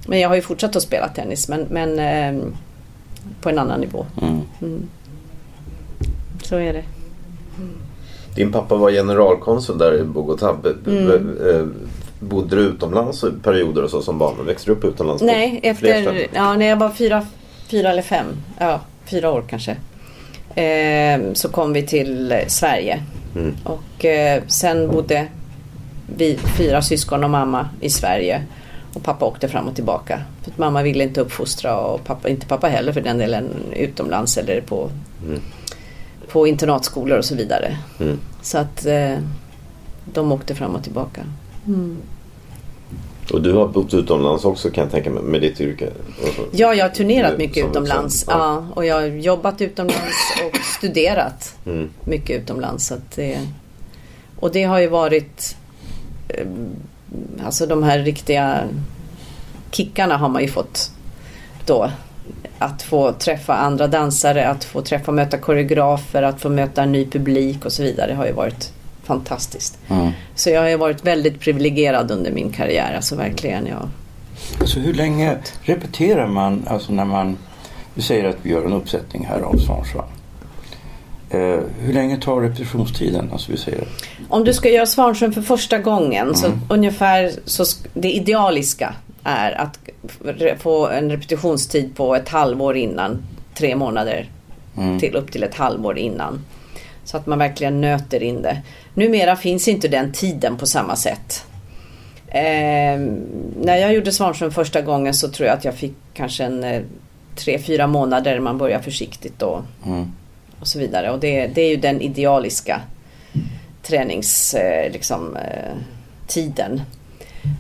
[0.07, 2.57] Men jag har ju fortsatt att spela tennis men, men ehm,
[3.41, 4.07] på en annan nivå.
[4.23, 4.83] Mm.
[6.43, 6.85] Så är det.
[8.35, 10.75] Din pappa var generalkonsul där i Bogotá.
[10.87, 11.39] Mm.
[11.49, 11.67] eh,
[12.21, 14.47] Bodde du utomlands i perioder och så som barn?
[14.47, 15.23] Växte du upp utomlands?
[15.23, 17.27] Nej, efter, ja, när jag var fyra,
[17.67, 18.27] fyra eller fem,
[18.59, 19.77] ja, fyra år kanske.
[20.55, 23.03] Eh, så kom vi till Sverige.
[23.37, 23.55] Mm.
[23.65, 25.27] Och eh, sen bodde
[26.17, 28.43] vi fyra syskon och mamma i Sverige.
[28.95, 30.23] Och pappa åkte fram och tillbaka.
[30.43, 34.37] För att mamma ville inte uppfostra och pappa, inte pappa heller för den delen utomlands
[34.39, 34.91] eller på,
[36.33, 37.77] på internatskolor och så vidare.
[38.01, 38.19] Mm.
[38.43, 39.19] Så att eh,
[40.13, 41.21] de åkte fram och tillbaka.
[43.33, 45.91] Och du har bott utomlands också kan jag tänka mig med ditt yrke?
[46.51, 48.21] Ja, jag har turnerat mycket som- utomlands.
[48.21, 48.67] som- ja.
[48.75, 51.89] och jag har jobbat utomlands och studerat Mm.
[52.05, 52.87] mycket utomlands.
[52.87, 53.39] Så att det,
[54.41, 55.57] och det har ju varit...
[56.29, 56.47] eh,
[57.45, 58.63] Alltså de här riktiga
[59.71, 60.91] kickarna har man ju fått
[61.67, 61.91] då.
[62.59, 66.93] Att få träffa andra dansare, att få träffa och möta koreografer, att få möta en
[66.93, 69.79] ny publik och så vidare har ju varit fantastiskt.
[69.89, 70.11] Mm.
[70.35, 73.67] Så jag har ju varit väldigt privilegierad under min karriär, alltså verkligen.
[73.67, 73.89] Jag,
[74.61, 77.39] Alltså hur länge repeterar man, alltså när man,
[77.95, 80.05] du säger att vi gör en uppsättning här av Svansjön.
[81.31, 83.29] Eh, hur länge tar repetitionstiden?
[83.33, 83.85] Alltså vi säger,
[84.29, 87.65] Om du ska göra Svansjön för första gången så ungefär så
[87.95, 89.79] det idealiska är att
[90.59, 93.23] få en repetitionstid på ett halvår innan.
[93.55, 94.31] Tre månader
[95.01, 96.45] till upp till ett halvår innan.
[97.05, 98.63] Så att man verkligen nöter in det.
[98.95, 101.45] Numera finns inte den tiden på samma sätt.
[102.29, 103.01] Eh,
[103.61, 106.83] när jag gjorde Svansjön första gången så tror jag att jag fick kanske en eh,
[107.35, 108.41] tre, fyra månader.
[108.41, 110.13] Man börjar försiktigt och, Mm
[110.61, 111.11] och så vidare.
[111.11, 112.81] Och det, det är ju den idealiska
[113.83, 114.85] träningstiden.
[114.85, 115.75] Eh, liksom, eh,
[116.29, 116.83] tiden.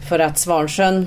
[0.08, 1.06] För att Svansjön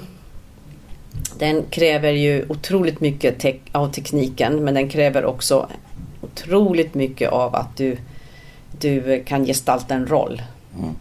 [1.39, 5.67] den kräver ju otroligt mycket te av tekniken men den kräver också
[6.21, 7.97] otroligt mycket av att du,
[8.79, 10.41] du kan gestalta en roll.
[10.79, 10.95] Mm.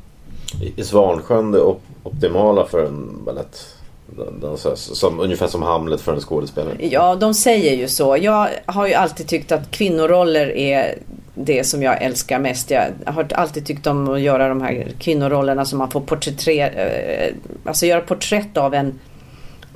[0.76, 1.60] Är Svansjön det
[2.02, 3.24] optimala för en
[4.16, 4.98] balettdansös?
[4.98, 6.76] Som, ungefär som Hamlet för en skådespelare?
[6.80, 8.16] Ja, de säger ju så.
[8.20, 10.98] Jag har ju alltid tyckt att kvinnoroller är
[11.34, 12.70] det som jag älskar mest.
[12.70, 17.34] Jag har alltid tyckt om att göra de här kvinnorollerna som man får porträttera, eh,
[17.64, 19.00] alltså göra porträtt av en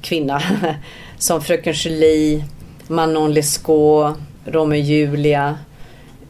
[0.01, 0.43] kvinna.
[1.19, 2.45] som Fröken Julie,
[2.89, 5.59] Manon Lescaut, Romeo och Julia,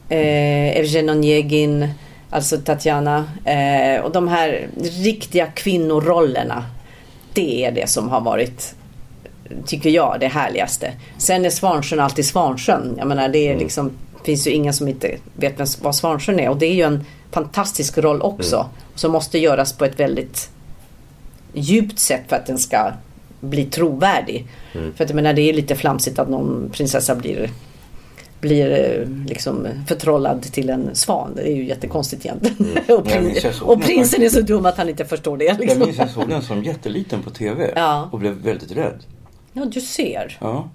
[0.09, 1.89] eh, Evgen Onegin,
[2.29, 3.25] alltså Tatjana.
[3.45, 4.67] Eh, och de här
[5.03, 6.63] riktiga kvinnorollerna.
[7.35, 8.75] Det är det som har varit
[9.65, 10.93] tycker jag, det härligaste.
[11.17, 12.95] Sen är Svansjön alltid Svansjön.
[12.97, 13.91] Jag menar det är liksom,
[14.23, 16.49] finns ju ingen som inte vet vem- vad Svansjön är.
[16.49, 18.69] Och det är ju en fantastisk roll också.
[18.95, 20.49] Som måste göras på ett väldigt
[21.53, 22.91] djupt sätt för att den ska
[23.39, 24.47] bli trovärdig.
[24.95, 27.49] För att jag menar det är lite flamsigt att någon prinsessa blir
[28.45, 31.31] blir eh, liksom förtrollad till en svan.
[31.35, 32.57] Det är ju jättekonstigt egentligen.
[32.77, 35.45] och, Jag prin- jag och prinsen är så dum att han inte förstår det.
[35.45, 35.79] jag Liksom.
[35.79, 38.09] minns jag såg den som jätteliten på TV Ja.
[38.11, 39.03] och blev väldigt rädd.
[39.53, 40.37] Ja, du ser.
[40.41, 40.69] Ja.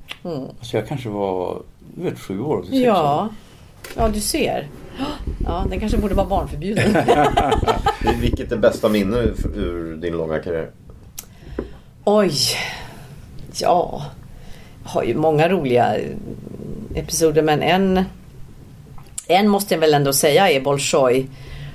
[0.59, 1.63] Alltså jag kanske var
[1.95, 2.63] du vet, sju år.
[2.63, 2.81] sex år.
[2.81, 3.29] Ja,
[3.97, 4.69] ja du ser.
[5.45, 6.97] Ja, den kanske borde vara barnförbjuden.
[8.21, 9.17] Vilket är bästa minne
[9.57, 10.71] ur- din långa karriär?
[12.05, 12.33] Oj.
[13.61, 14.03] Ja.
[14.85, 15.97] Jag har ju många roliga
[16.95, 18.05] episoder men en,
[19.27, 21.27] en måste jag väl ändå säga är Bolshoi.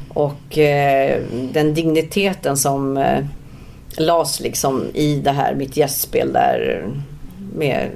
[0.10, 3.26] Och eh, den digniteten som eh,
[3.98, 6.88] lades liksom i det här mitt gästspel där
[7.56, 7.90] med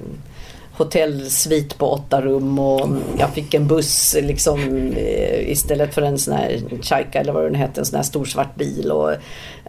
[0.71, 4.59] hotellsvit på åtta rum och jag fick en buss liksom
[4.97, 8.25] eh, istället för en sån här Chaika eller vad den hette, en sån här stor
[8.25, 8.91] svart bil.
[8.91, 9.13] Och,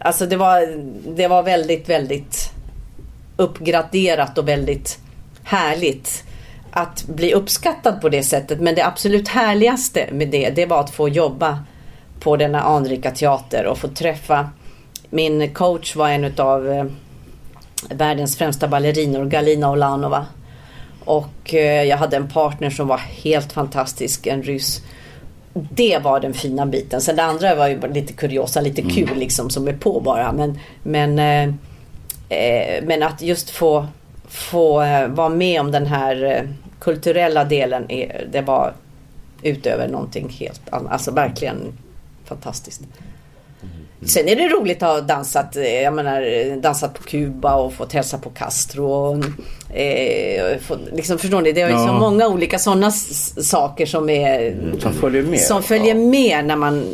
[0.01, 0.83] alltså det var,
[1.17, 2.51] det var väldigt, väldigt
[3.37, 4.99] uppgraderat och väldigt
[5.43, 6.25] härligt
[6.73, 8.61] att bli uppskattad på det sättet.
[8.61, 11.59] Men det absolut härligaste med det, det var att få jobba
[12.21, 14.51] på denna anrika teater och få träffa
[15.11, 16.85] min coach var en utav eh,
[17.91, 20.27] världens främsta ballerinor, Galina Olanova.
[21.05, 24.83] Och eh, jag hade en partner som var helt fantastisk, en ryss.
[25.53, 27.01] Det var den fina biten.
[27.01, 30.33] Sen det andra var ju lite kuriosa, lite kul liksom som är på bara.
[30.33, 31.55] Men, men, eh,
[32.39, 33.87] eh, men att just få,
[34.29, 34.75] få
[35.09, 36.49] vara med om den här
[36.81, 38.73] kulturella delen, är, det var
[39.43, 40.93] utöver någonting helt annat.
[40.93, 41.73] Alltså verkligen
[42.25, 42.81] fantastiskt.
[44.07, 47.93] Sen är det roligt att ha dansat, eh, jag menar, dansat på Kuba och fått
[47.93, 48.85] hälsa på Castro.
[48.87, 51.53] Och, eh, få, liksom, förstår ni?
[51.53, 51.87] Det är Ja.
[51.87, 55.41] så många olika sådana saker som är Som följer med.
[55.41, 56.85] som följer med när man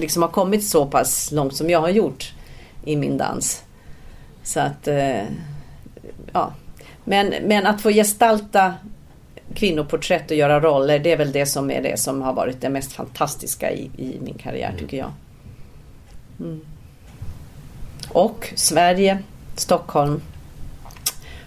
[0.00, 2.32] liksom har kommit så pass långt som jag har gjort
[2.84, 3.62] i min dans.
[4.42, 5.22] Så att, eh,
[6.32, 6.52] ja.
[7.04, 8.74] Men, men att få gestalta
[9.52, 12.68] kvinnoporträtt och göra roller, det är väl det som är det som har varit det
[12.68, 15.10] mest fantastiska i, i min karriär tycker jag.
[16.40, 16.60] Mm.
[18.08, 19.18] Och Sverige,
[19.56, 20.20] Stockholm,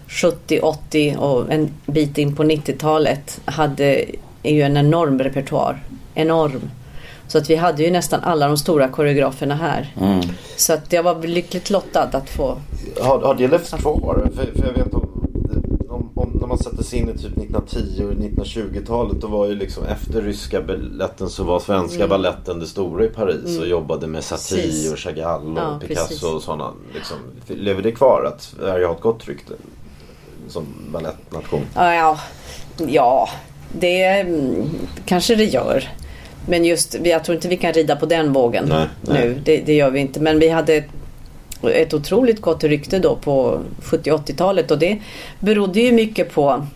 [0.08, 4.04] 70, 80 och en bit in på 90-talet hade
[4.42, 5.82] ju en enorm repertoar.
[6.14, 6.70] Enorm.
[7.28, 9.94] Så att vi hade ju nästan alla de stora koreograferna här.
[10.00, 10.20] Mm.
[10.56, 12.58] Så att jag var lyckligt lottad att få...
[13.00, 14.30] Har, har det levt kvar?
[14.34, 15.15] För, för jag vet om
[16.46, 18.12] när man sätter sattes in i typ 1910 och
[18.46, 19.20] 1920-talet.
[19.20, 22.08] Då var ju liksom efter ryska balletten så var svenska Mm.
[22.08, 23.68] balletten det stora i Paris och Mm.
[23.68, 24.92] jobbade med Satie Precis.
[24.92, 26.22] och Chagall och Ja, Picasso precis.
[26.22, 26.72] och sådana.
[26.94, 27.16] Liksom,
[27.46, 29.52] lever det kvar att Sverige har ett gott rykte
[30.48, 31.60] som balettnation?
[31.74, 32.18] Ja, ja,
[32.88, 33.28] ja
[33.72, 34.26] det
[35.04, 35.84] kanske det gör.
[36.48, 39.28] Men just, jag tror inte vi kan rida på den vågen Nej, nej.
[39.28, 39.40] nu.
[39.44, 40.20] Det, det gör vi inte.
[40.20, 40.84] Men vi hade
[41.68, 44.98] ett, otroligt gott rykte då på 70 80-talet och det
[45.40, 46.66] berodde ju mycket på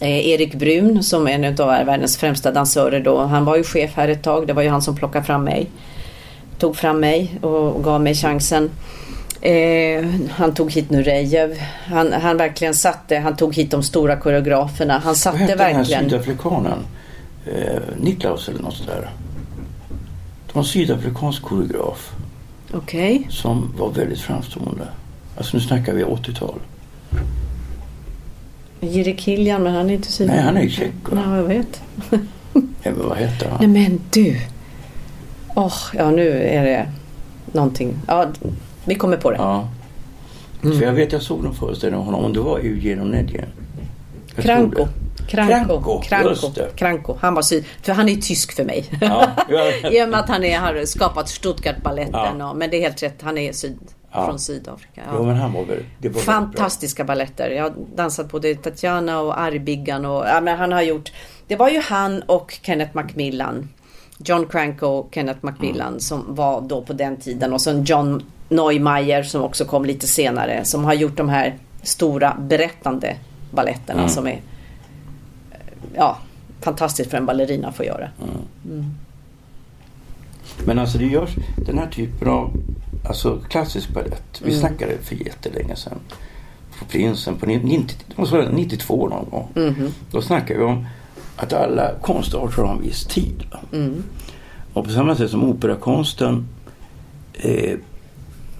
[0.00, 3.18] eh, Erik Brun som är en av världens främsta dansörer då.
[3.18, 4.46] Han var ju chef här ett tag.
[4.46, 5.70] Det var ju han som plockade fram mig.
[6.58, 8.70] Tog fram mig och gav mig chansen.
[9.40, 11.58] Eh, han tog hit Nurejev.
[11.86, 14.92] Han, han verkligen satte, han tog hit de stora koreograferna.
[14.94, 16.10] Han Vad satte hette den här verkligen...
[16.10, 16.78] sydafrikanen?
[17.46, 19.10] Eh, Niklaus eller något sådär.
[20.46, 22.12] Det var en sydafrikansk koreograf
[22.72, 23.26] Okej.
[23.30, 24.88] som var väldigt framstående.
[25.36, 26.58] Alltså nu snackar vi 80-tal.
[28.80, 30.26] Jiri Kiljan, men han är inte syd...
[30.26, 30.92] Nej, han är ju tjeck.
[31.12, 31.82] Ja, jag vet.
[32.52, 33.58] Nej, men vad hette han?
[33.60, 34.40] Nej men du.
[35.54, 36.86] Åh, ja nu är det
[37.52, 37.94] någonting.
[38.06, 38.26] Ja,
[38.84, 39.36] vi kommer på det.
[39.36, 39.68] Ja.
[40.62, 40.78] Mm.
[40.78, 43.44] För jag vet jag såg någon föreställning av honom och det var Eugen Onegin.
[44.36, 44.88] Kranko.
[45.28, 46.00] Kranko.
[46.00, 46.50] Kranko.
[46.76, 47.16] Kranko.
[47.20, 47.64] Han var syd...
[47.82, 48.84] För han är tysk för mig.
[49.00, 49.28] Ja.
[49.90, 52.38] I och med att han är, har skapat Stuttgartbaletten.
[52.38, 52.54] Ja.
[52.54, 53.22] Men det är helt rätt.
[53.22, 53.78] Han är syd,
[54.12, 54.26] Ja.
[54.26, 55.00] från Sydafrika.
[55.06, 55.12] Ja.
[55.16, 55.84] Jo, men han var väl...
[55.98, 57.50] Det var Fantastiska balletter.
[57.50, 60.04] Jag har dansat både Tatjana och Argbiggan.
[60.04, 61.12] Och, ja, men han har gjort...
[61.46, 63.68] Det var ju han och Kenneth Macmillan.
[64.18, 66.00] John Cranko och Kenneth Macmillan Mm.
[66.00, 67.52] som var då på den tiden.
[67.52, 70.64] Och sen John Neumeyer som också kom lite senare.
[70.64, 73.16] Som har gjort de här stora berättande
[73.50, 74.08] balletterna Mm.
[74.10, 74.40] som är
[75.96, 76.18] ja,
[76.60, 78.08] fantastiskt för en ballerina att få göra.
[78.64, 78.84] Mm.
[80.66, 81.30] Men alltså det görs
[81.66, 82.52] den här typen av
[83.04, 84.40] alltså klassisk balett.
[84.44, 84.60] Vi Mm.
[84.60, 85.98] snackade för jättelänge sedan.
[86.78, 89.48] På Prinsen på 90, det måste vara 92 någon gång.
[89.54, 89.88] Mhm.
[90.10, 90.86] Då snackar vi om
[91.36, 93.44] att alla konstarter har en viss tid.
[93.72, 94.02] Mm.
[94.72, 96.46] Och på samma sätt som operakonsten
[97.34, 97.78] eh,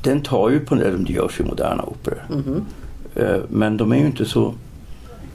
[0.03, 2.23] den tar ju på det, det görs ju moderna operor.
[2.31, 2.65] Mhm.
[3.15, 4.55] Eh, men de är ju inte så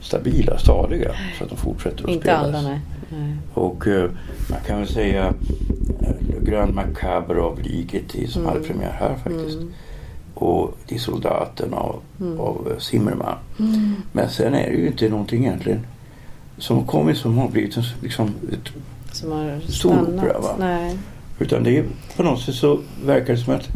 [0.04, 2.44] stabila, stadiga så att de fortsätter att Inte spelas.
[2.44, 2.80] alla nej.
[3.10, 3.36] nej.
[3.54, 4.10] Och eh,
[4.50, 8.52] man kan väl säga eh, Le Grand Macabre av Ligeti som Mm.
[8.54, 9.56] hade premiär här faktiskt.
[9.58, 9.72] Mm.
[10.34, 12.40] Och Die Soldaten av, Mm.
[12.40, 13.36] av eh, Zimmerman.
[13.58, 13.94] Mm.
[14.12, 15.86] Men sen är det ju inte någonting egentligen
[16.58, 18.72] som har kommit som har blivit en, liksom, ett,
[19.12, 20.54] Som har Stor opera, va?
[20.58, 20.98] Nej.
[21.38, 21.84] utan det är
[22.16, 23.68] på något sätt så verkar det som att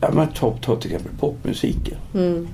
[0.00, 1.96] ja, men ta, ta till exempel popmusiken.
[2.14, 2.48] Mm.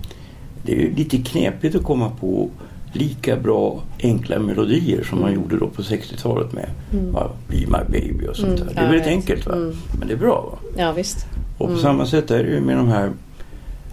[0.62, 2.48] Det är lite knepigt att komma på
[2.92, 7.10] lika bra enkla melodier som man gjorde då på 60-talet med Mm.
[7.14, 8.74] ja, Be My Baby och sånt Mm, där.
[8.74, 9.08] Det är väldigt vet.
[9.12, 9.52] enkelt va?
[9.54, 9.72] Mm.
[9.98, 10.58] Men det är bra va?
[10.76, 11.26] Ja visst.
[11.58, 11.78] Och på Mm.
[11.82, 13.12] samma sätt är det ju med de här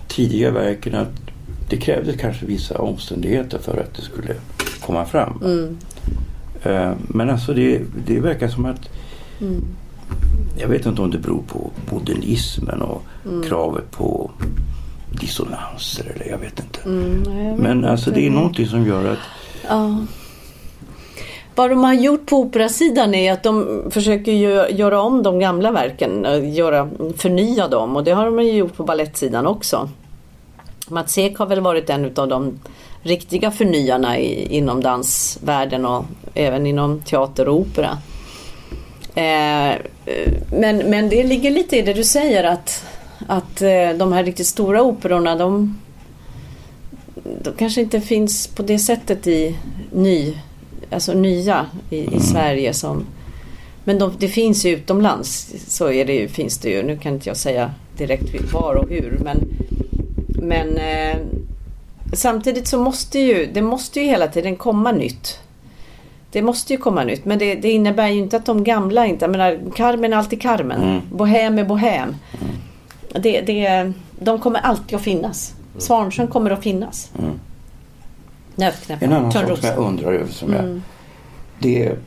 [0.08, 1.12] tidiga verken att
[1.70, 4.34] det krävdes kanske vissa omständigheter för att det skulle
[4.86, 5.40] komma fram.
[6.64, 8.90] Eh, Men alltså det, det verkar som att
[9.42, 9.64] Mm.
[10.58, 13.04] jag vet inte om det beror på modernismen och
[13.48, 14.32] kravet på
[15.16, 16.80] dissonanser eller jag vet inte.
[16.86, 19.20] Mm, jag vet Men alltså det är någonting som gör att
[19.70, 20.06] Ja.
[21.56, 24.32] Vad de har gjort på operasidan är att de försöker
[24.72, 28.84] göra om de gamla verken, eh, göra, förnya dem och det har de gjort på
[28.84, 29.90] ballettsidan också.
[30.88, 32.60] Mats Ek har väl varit en av de
[33.02, 37.98] riktiga förnyarna i, inom dansvärlden och även inom teater och opera.
[39.16, 42.86] Eh, eh, men, men det ligger lite i det du säger att,
[43.28, 45.78] att eh, de här riktigt stora operorna de,
[47.42, 49.56] de kanske inte finns på det sättet i
[49.92, 50.38] ny,
[50.92, 53.06] alltså nya i, i Sverige som
[53.88, 56.84] men de, det finns ju utomlands så är det ju, finns det ju.
[56.84, 59.48] Nu kan inte jag säga direkt var och hur men,
[60.28, 61.18] men eh,
[62.14, 65.40] samtidigt så måste ju det måste ju hela tiden komma nytt.
[66.32, 69.26] Det måste ju komma nytt men det, det innebär ju inte att de gamla inte,
[69.26, 70.82] jag menar Carmen är alltid Carmen.
[70.84, 71.02] Mm.
[71.12, 72.16] Bohem är Bohem.
[73.20, 75.54] Det, det, de kommer alltid att finnas.
[75.78, 77.12] Svansjön kommer att finnas.
[77.20, 77.32] Mm.
[78.56, 80.82] Nötknäppar, En annan sak som jag undrar över som jag, Mm.
[81.60, 81.98] det är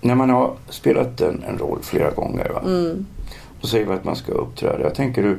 [0.00, 2.60] när man har spelat en, en roll flera gånger va?
[2.64, 3.06] Mm.
[3.60, 4.80] och säger att man ska uppträda.
[4.80, 5.38] Jag tänker du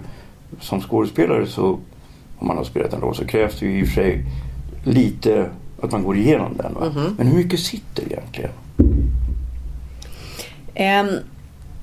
[0.62, 1.80] som skådespelare så
[2.38, 4.24] om man har spelat en roll så krävs det ju i och för sig
[4.84, 5.50] lite
[5.82, 6.72] att man går igenom den.
[6.92, 7.16] Mhm.
[7.18, 8.52] Men hur mycket sitter egentligen?
[10.76, 11.08] Ehm,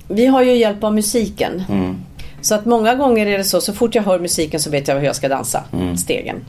[0.07, 1.63] vi har ju hjälp av musiken.
[1.69, 1.95] Mm.
[2.43, 4.95] Så att många gånger är det så, så fort jag hör musiken så vet jag
[4.95, 5.97] hur jag ska dansa Mm.
[5.97, 6.45] stegen.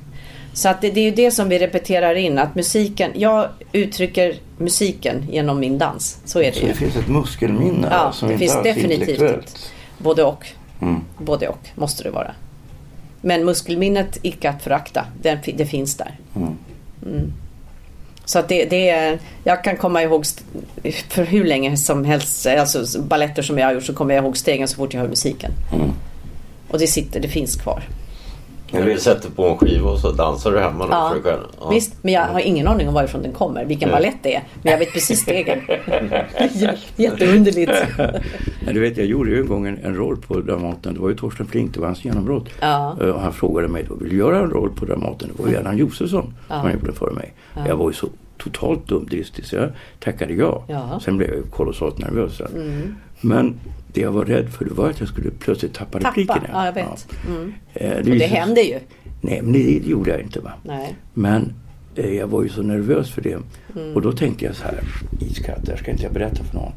[0.52, 4.34] Så att det, det är ju det som vi repeterar in, att musiken, jag uttrycker
[4.58, 6.18] musiken genom min dans.
[6.24, 6.68] Så är det Så ju.
[6.68, 9.70] det finns ett muskelminne Ja, som det inte finns definitivt ett.
[9.98, 10.46] Både och.
[10.82, 11.00] Mm.
[11.18, 12.30] Både och måste det vara.
[13.20, 16.18] Men muskelminnet icke att förakta, det, det finns där.
[16.36, 17.32] Mm.
[18.24, 20.24] Så att det, det är, jag kan komma ihåg
[21.08, 24.36] för hur länge som helst, alltså balletter som jag har gjort så kommer jag ihåg
[24.36, 25.52] stegen så fort jag hör musiken.
[26.68, 27.82] Och det sitter, det finns kvar.
[28.74, 31.08] När du sätter på en skiva och så dansar du hemma då Ja.
[31.08, 31.42] för dig själv?
[31.60, 31.68] Ja.
[31.70, 33.96] Visst, men jag har ingen aning om varifrån den kommer, vilken Nej.
[33.96, 34.42] ballett det är.
[34.62, 35.60] Men jag vet precis stegen.
[36.96, 37.72] Jätteunderligt.
[38.72, 40.94] Du vet, jag gjorde ju en gång en, en roll på Dramaten.
[40.94, 42.48] Det var ju Torsten Flink, det var hans genombrott.
[42.60, 42.96] Ja.
[43.00, 45.30] Eh, Och han frågade mig då, vill du göra en roll på Dramaten?
[45.36, 46.60] Det var ju Erland Josefsson Ja.
[46.60, 47.32] som gjorde före mig.
[47.68, 48.06] Jag var ju så
[48.38, 49.70] totalt dumdristig så jag
[50.00, 50.64] tackade ja.
[50.68, 51.00] Ja.
[51.04, 52.40] Sen blev jag ju kolossalt nervös.
[52.40, 52.94] Mm.
[53.24, 53.54] Men
[53.92, 56.48] det jag var rädd för det var att jag skulle plötsligt tappa, Tappa, replikerna.
[56.52, 57.06] ja jag vet.
[57.28, 57.52] Mm.
[57.74, 58.78] Eh, Och det händer ju.
[59.20, 60.40] Nej, men det, det gjorde jag inte.
[60.40, 60.52] Va?
[60.62, 60.94] Nej.
[61.14, 61.52] Men
[61.94, 63.32] eh, jag var ju så nervös för det.
[63.76, 63.94] Mm.
[63.94, 64.80] Och då tänkte jag så här,
[65.20, 66.72] iskallt, det här ska inte jag berätta för någon.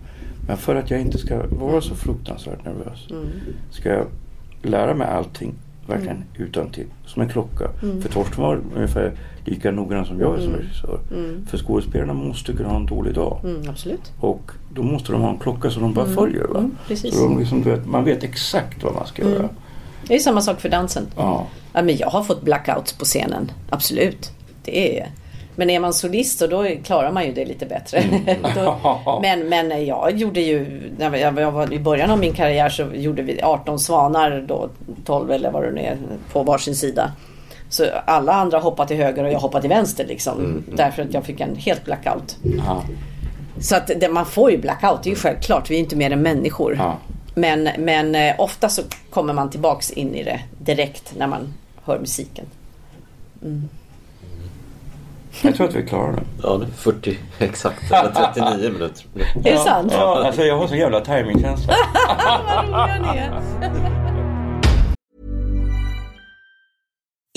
[0.48, 3.26] Men för att jag inte ska vara så fruktansvärt nervös Mm.
[3.72, 4.06] ska jag
[4.62, 5.54] lära mig allting
[5.88, 7.70] verkligen utan till som en klocka.
[8.02, 9.12] För Torsten var ungefär
[9.48, 11.00] lika noggrann som jag är som regissör.
[11.48, 13.40] För skådespelarna måste kunna ha en dålig dag.
[13.44, 14.12] Mm, absolut.
[14.20, 16.44] Och då måste de ha en klocka som de bara följer.
[16.44, 16.60] Va?
[16.60, 19.50] Mm, så de liksom, vet, man vet exakt vad man ska göra.
[20.08, 21.08] Det är samma sak för dansen.
[21.16, 21.48] Ja.
[21.74, 23.52] Ja, men jag har fått blackouts på scenen.
[23.70, 24.32] Absolut.
[24.64, 25.08] Det är...
[25.56, 28.04] Men är man solist så då klarar man ju det lite bättre.
[28.56, 32.70] då, men, men jag gjorde ju, när jag, jag var i början av min karriär
[32.70, 34.70] så gjorde vi 18 svanar då,
[35.06, 35.98] 12 eller vad det nu är,
[36.32, 37.12] på varsin sida.
[37.70, 40.64] Så alla andra hoppade till höger och jag hoppade till vänster liksom.
[40.76, 42.38] Därför att jag fick en helt blackout.
[42.44, 42.84] Ja.
[43.60, 45.70] Så att det, man får ju blackout, det är ju självklart.
[45.70, 46.76] Vi är inte mer än människor.
[46.80, 46.98] Ja.
[47.34, 51.54] Men, men eh, ofta så kommer man tillbaks in i det direkt när man
[51.84, 52.46] hör musiken.
[55.42, 56.24] Jag tror att vi klarar det.
[56.44, 57.92] Ja, det är 40 exakt.
[57.92, 59.06] Eller 39 minuter.
[59.44, 59.94] Är det sant?
[59.96, 61.74] Ja, alltså jag har så jävla timingkänsla.
[62.72, 64.07] Vad roliga ni är.